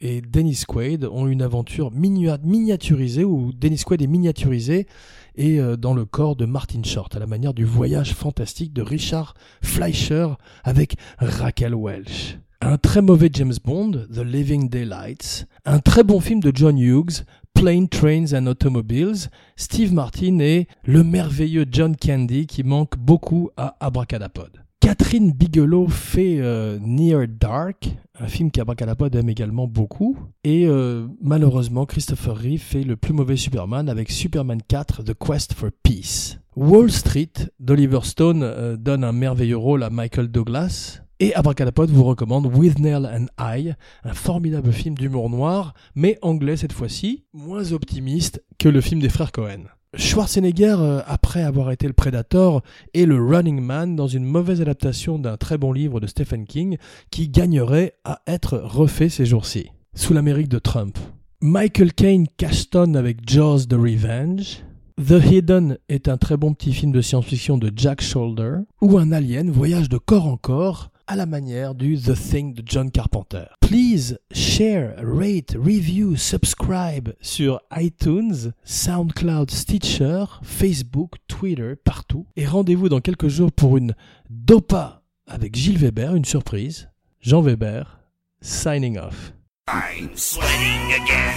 et 0.00 0.20
Dennis 0.20 0.62
Quaid 0.66 1.04
ont 1.04 1.26
une 1.26 1.42
aventure 1.42 1.90
miniaturisée, 1.90 3.24
où 3.24 3.52
Dennis 3.52 3.82
Quaid 3.84 4.00
est 4.00 4.06
miniaturisé 4.06 4.86
et 5.34 5.58
dans 5.76 5.92
le 5.92 6.04
corps 6.04 6.36
de 6.36 6.46
Martin 6.46 6.84
Short, 6.84 7.16
à 7.16 7.18
la 7.18 7.26
manière 7.26 7.52
du 7.52 7.64
voyage 7.64 8.14
fantastique 8.14 8.72
de 8.72 8.80
Richard 8.80 9.34
Fleischer 9.60 10.28
avec 10.62 10.94
Raquel 11.18 11.74
Welch 11.74 12.38
un 12.60 12.78
très 12.78 13.02
mauvais 13.02 13.30
James 13.32 13.54
Bond, 13.64 14.06
The 14.12 14.18
Living 14.18 14.68
Daylights, 14.68 15.46
un 15.64 15.78
très 15.78 16.04
bon 16.04 16.20
film 16.20 16.40
de 16.40 16.52
John 16.54 16.78
Hughes, 16.78 17.24
Plane, 17.54 17.88
Trains 17.88 18.34
and 18.34 18.46
Automobiles, 18.46 19.30
Steve 19.56 19.92
Martin 19.92 20.38
et 20.40 20.68
le 20.84 21.02
merveilleux 21.02 21.66
John 21.70 21.96
Candy 21.96 22.46
qui 22.46 22.62
manque 22.62 22.96
beaucoup 22.98 23.50
à 23.56 23.76
Abracadapod. 23.80 24.62
Catherine 24.80 25.32
Bigelow 25.32 25.88
fait 25.88 26.36
euh, 26.38 26.78
Near 26.80 27.26
Dark, 27.28 27.88
un 28.20 28.28
film 28.28 28.50
qu'Abracadapod 28.50 29.14
aime 29.16 29.28
également 29.28 29.66
beaucoup. 29.66 30.16
Et 30.44 30.66
euh, 30.66 31.08
malheureusement, 31.20 31.86
Christopher 31.86 32.36
Reeve 32.36 32.60
fait 32.60 32.84
le 32.84 32.96
plus 32.96 33.12
mauvais 33.12 33.36
Superman 33.36 33.88
avec 33.88 34.10
Superman 34.10 34.60
4, 34.62 35.02
The 35.02 35.14
Quest 35.14 35.54
for 35.54 35.70
Peace. 35.82 36.38
Wall 36.54 36.90
Street 36.90 37.32
d'Oliver 37.58 38.00
Stone 38.02 38.42
euh, 38.42 38.76
donne 38.76 39.02
un 39.02 39.12
merveilleux 39.12 39.56
rôle 39.56 39.82
à 39.82 39.90
Michael 39.90 40.28
Douglas. 40.28 41.00
Et 41.18 41.34
Abracadapod 41.34 41.88
vous 41.88 42.04
recommande 42.04 42.44
With 42.54 42.78
Nail 42.78 43.06
and 43.06 43.26
I, 43.40 43.72
un 44.04 44.12
formidable 44.12 44.70
film 44.70 44.96
d'humour 44.96 45.30
noir, 45.30 45.72
mais 45.94 46.18
anglais 46.20 46.58
cette 46.58 46.74
fois-ci, 46.74 47.24
moins 47.32 47.72
optimiste 47.72 48.44
que 48.58 48.68
le 48.68 48.82
film 48.82 49.00
des 49.00 49.08
frères 49.08 49.32
Cohen. 49.32 49.62
Schwarzenegger, 49.96 50.76
euh, 50.78 51.00
après 51.06 51.42
avoir 51.42 51.70
été 51.70 51.86
le 51.86 51.94
Predator, 51.94 52.62
est 52.92 53.06
le 53.06 53.16
Running 53.16 53.62
Man 53.62 53.96
dans 53.96 54.08
une 54.08 54.26
mauvaise 54.26 54.60
adaptation 54.60 55.18
d'un 55.18 55.38
très 55.38 55.56
bon 55.56 55.72
livre 55.72 56.00
de 56.00 56.06
Stephen 56.06 56.44
King 56.44 56.76
qui 57.10 57.30
gagnerait 57.30 57.94
à 58.04 58.20
être 58.26 58.58
refait 58.58 59.08
ces 59.08 59.24
jours-ci, 59.24 59.70
sous 59.94 60.12
l'Amérique 60.12 60.50
de 60.50 60.58
Trump. 60.58 60.98
Michael 61.40 61.94
Caine 61.94 62.26
cachetonne 62.36 62.94
avec 62.94 63.26
Jaws 63.26 63.64
the 63.70 63.74
Revenge. 63.74 64.62
The 64.98 65.24
Hidden 65.24 65.78
est 65.88 66.08
un 66.08 66.18
très 66.18 66.36
bon 66.36 66.52
petit 66.52 66.74
film 66.74 66.92
de 66.92 67.00
science-fiction 67.00 67.56
de 67.56 67.72
Jack 67.74 68.02
Shoulder, 68.02 68.56
où 68.82 68.98
un 68.98 69.12
alien 69.12 69.50
voyage 69.50 69.88
de 69.88 69.96
corps 69.96 70.26
en 70.26 70.36
corps 70.36 70.90
à 71.06 71.16
la 71.16 71.26
manière 71.26 71.74
du 71.74 71.96
The 71.98 72.14
Thing 72.14 72.54
de 72.54 72.62
John 72.64 72.90
Carpenter. 72.90 73.44
Please 73.60 74.18
share, 74.32 74.96
rate, 74.98 75.54
review, 75.56 76.16
subscribe 76.16 77.10
sur 77.20 77.60
iTunes, 77.76 78.52
SoundCloud, 78.64 79.50
Stitcher, 79.50 80.24
Facebook, 80.42 81.14
Twitter, 81.28 81.74
partout. 81.76 82.26
Et 82.36 82.46
rendez-vous 82.46 82.88
dans 82.88 83.00
quelques 83.00 83.28
jours 83.28 83.52
pour 83.52 83.76
une 83.76 83.94
Dopa 84.30 85.02
avec 85.26 85.54
Gilles 85.54 85.78
Weber, 85.78 86.14
une 86.14 86.24
surprise. 86.24 86.88
Jean 87.20 87.40
Weber, 87.40 88.00
signing 88.40 88.98
off. 88.98 89.35
I'm 89.68 90.16
sweating 90.16 90.92
again. 90.92 91.34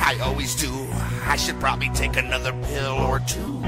I 0.00 0.18
always 0.24 0.56
do. 0.56 0.88
I 1.24 1.36
should 1.36 1.60
probably 1.60 1.88
take 1.90 2.16
another 2.16 2.52
pill 2.64 2.94
or 2.94 3.20
two. 3.20 3.62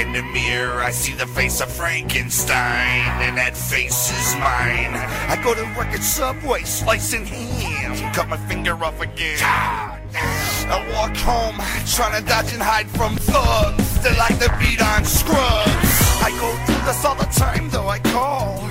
In 0.00 0.14
the 0.14 0.22
mirror, 0.32 0.80
I 0.80 0.90
see 0.90 1.12
the 1.12 1.26
face 1.26 1.60
of 1.60 1.70
Frankenstein, 1.70 3.20
and 3.20 3.36
that 3.36 3.54
face 3.54 4.10
is 4.10 4.34
mine. 4.36 4.94
I 5.28 5.38
go 5.44 5.52
to 5.52 5.62
work 5.76 5.88
at 5.88 6.02
Subway, 6.02 6.62
slicing 6.62 7.26
ham, 7.26 8.14
cut 8.14 8.30
my 8.30 8.38
finger 8.48 8.82
off 8.82 8.98
again. 9.02 9.36
I 9.42 10.80
walk 10.94 11.14
home, 11.18 11.56
trying 11.94 12.18
to 12.22 12.26
dodge 12.26 12.50
and 12.54 12.62
hide 12.62 12.88
from 12.88 13.16
thugs 13.16 14.02
that 14.02 14.16
like 14.16 14.38
to 14.38 14.48
beat 14.58 14.80
on 14.80 15.04
scrubs. 15.04 16.00
I 16.24 16.30
go 16.40 16.48
through 16.64 16.86
this 16.86 17.04
all 17.04 17.14
the 17.14 17.26
time, 17.26 17.68
though 17.68 17.88
I 17.88 17.98
call. 17.98 18.63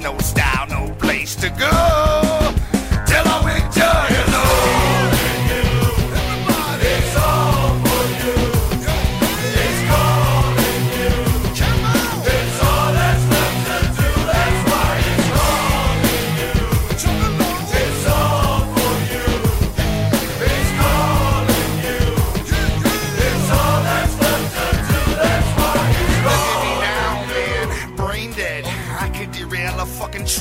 No 0.00 0.16
style, 0.18 0.66
no 0.68 0.94
place 0.98 1.34
to 1.36 1.48
go. 1.50 1.95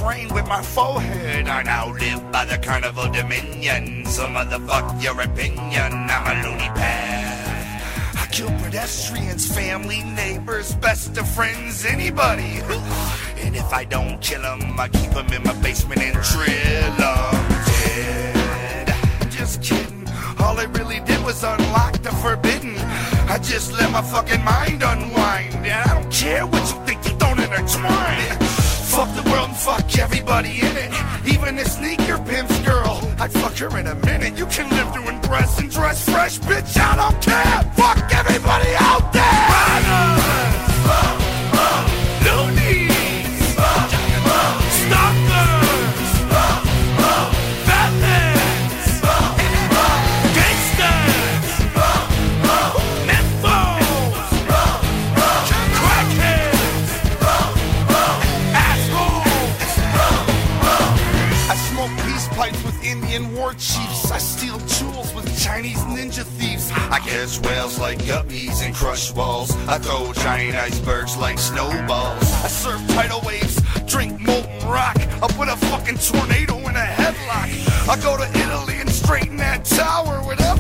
Train 0.06 0.32
with 0.36 0.48
my 0.48 0.62
forehead. 0.62 1.48
I 1.48 1.64
now 1.64 1.92
live 1.92 2.22
by 2.32 2.46
the 2.46 2.60
carnival 2.60 3.10
dominion. 3.12 4.06
So 4.06 4.28
motherfuck 4.28 5.02
your 5.02 5.20
opinion. 5.20 5.92
I'm 6.16 6.26
a 6.32 6.34
loony 6.44 6.70
pad. 6.80 7.82
I 8.22 8.28
kill 8.28 8.52
pedestrians, 8.64 9.44
family, 9.52 10.04
neighbors, 10.04 10.76
best 10.76 11.18
of 11.18 11.28
friends, 11.28 11.86
anybody. 11.86 12.62
And 13.46 13.56
if 13.56 13.72
I 13.74 13.84
don't 13.84 14.20
kill 14.22 14.42
them, 14.42 14.80
I 14.80 14.88
keep 14.88 15.12
them 15.12 15.28
in 15.32 15.44
my 15.44 15.54
basement 15.62 16.02
and 16.02 16.18
drill 16.30 16.92
them 17.02 17.36
dead. 17.70 18.88
Just 19.30 19.62
kidding. 19.62 20.08
All 20.40 20.58
I 20.60 20.68
really 20.78 21.00
did 21.02 21.22
was 21.24 21.44
unlock 21.44 21.94
the 22.02 22.14
forbidden. 22.24 22.76
I 23.34 23.38
just 23.42 23.74
let 23.74 23.92
my 23.92 24.02
fucking 24.02 24.44
mind 24.44 24.82
unwind. 24.82 25.54
And 25.70 25.90
I 25.90 25.94
don't 25.94 26.12
care 26.12 26.46
what 26.48 26.64
you 26.72 26.78
think, 26.86 27.00
you 27.08 27.16
don't 27.18 27.40
intertwine. 27.40 28.65
Fuck 28.96 29.14
the 29.14 29.30
world 29.30 29.50
and 29.50 29.58
fuck 29.58 29.98
everybody 30.00 30.62
in 30.62 30.78
it. 30.78 30.94
Even 31.28 31.58
a 31.58 31.66
sneaker 31.66 32.18
pimp's 32.20 32.58
girl. 32.62 33.02
I'd 33.20 33.30
fuck 33.30 33.58
her 33.58 33.78
in 33.78 33.88
a 33.88 33.96
minute. 33.96 34.38
You 34.38 34.46
can 34.46 34.70
live 34.70 34.94
doing 34.94 35.20
breasts 35.20 35.60
and 35.60 35.70
dress 35.70 36.08
fresh, 36.08 36.40
bitch. 36.40 36.78
I 36.78 36.96
don't 36.96 37.22
care. 37.22 37.74
Fuck 37.74 38.14
everybody 38.16 38.74
out 38.80 39.12
there. 39.12 39.26
Loonies. 40.88 41.25
Catch 67.26 67.40
whales 67.40 67.80
like 67.80 67.98
guppies 68.04 68.64
and 68.64 68.76
crush 68.76 69.12
walls. 69.12 69.50
I 69.68 69.80
throw 69.80 70.14
giant 70.14 70.56
icebergs 70.58 71.18
like 71.18 71.40
snowballs. 71.40 72.22
I 72.22 72.48
surf 72.48 72.88
tidal 72.90 73.22
waves, 73.22 73.60
drink 73.88 74.22
molten 74.22 74.68
rock. 74.68 74.96
I 75.24 75.28
put 75.30 75.48
a 75.50 75.58
fucking 75.58 75.98
tornado 75.98 76.60
in 76.60 76.76
a 76.76 76.86
headlock. 76.86 77.90
I 77.90 78.00
go 78.04 78.16
to 78.16 78.30
Italy 78.30 78.80
and 78.80 78.92
straighten 78.92 79.38
that 79.38 79.66
tower. 79.66 80.22
The 80.36 80.55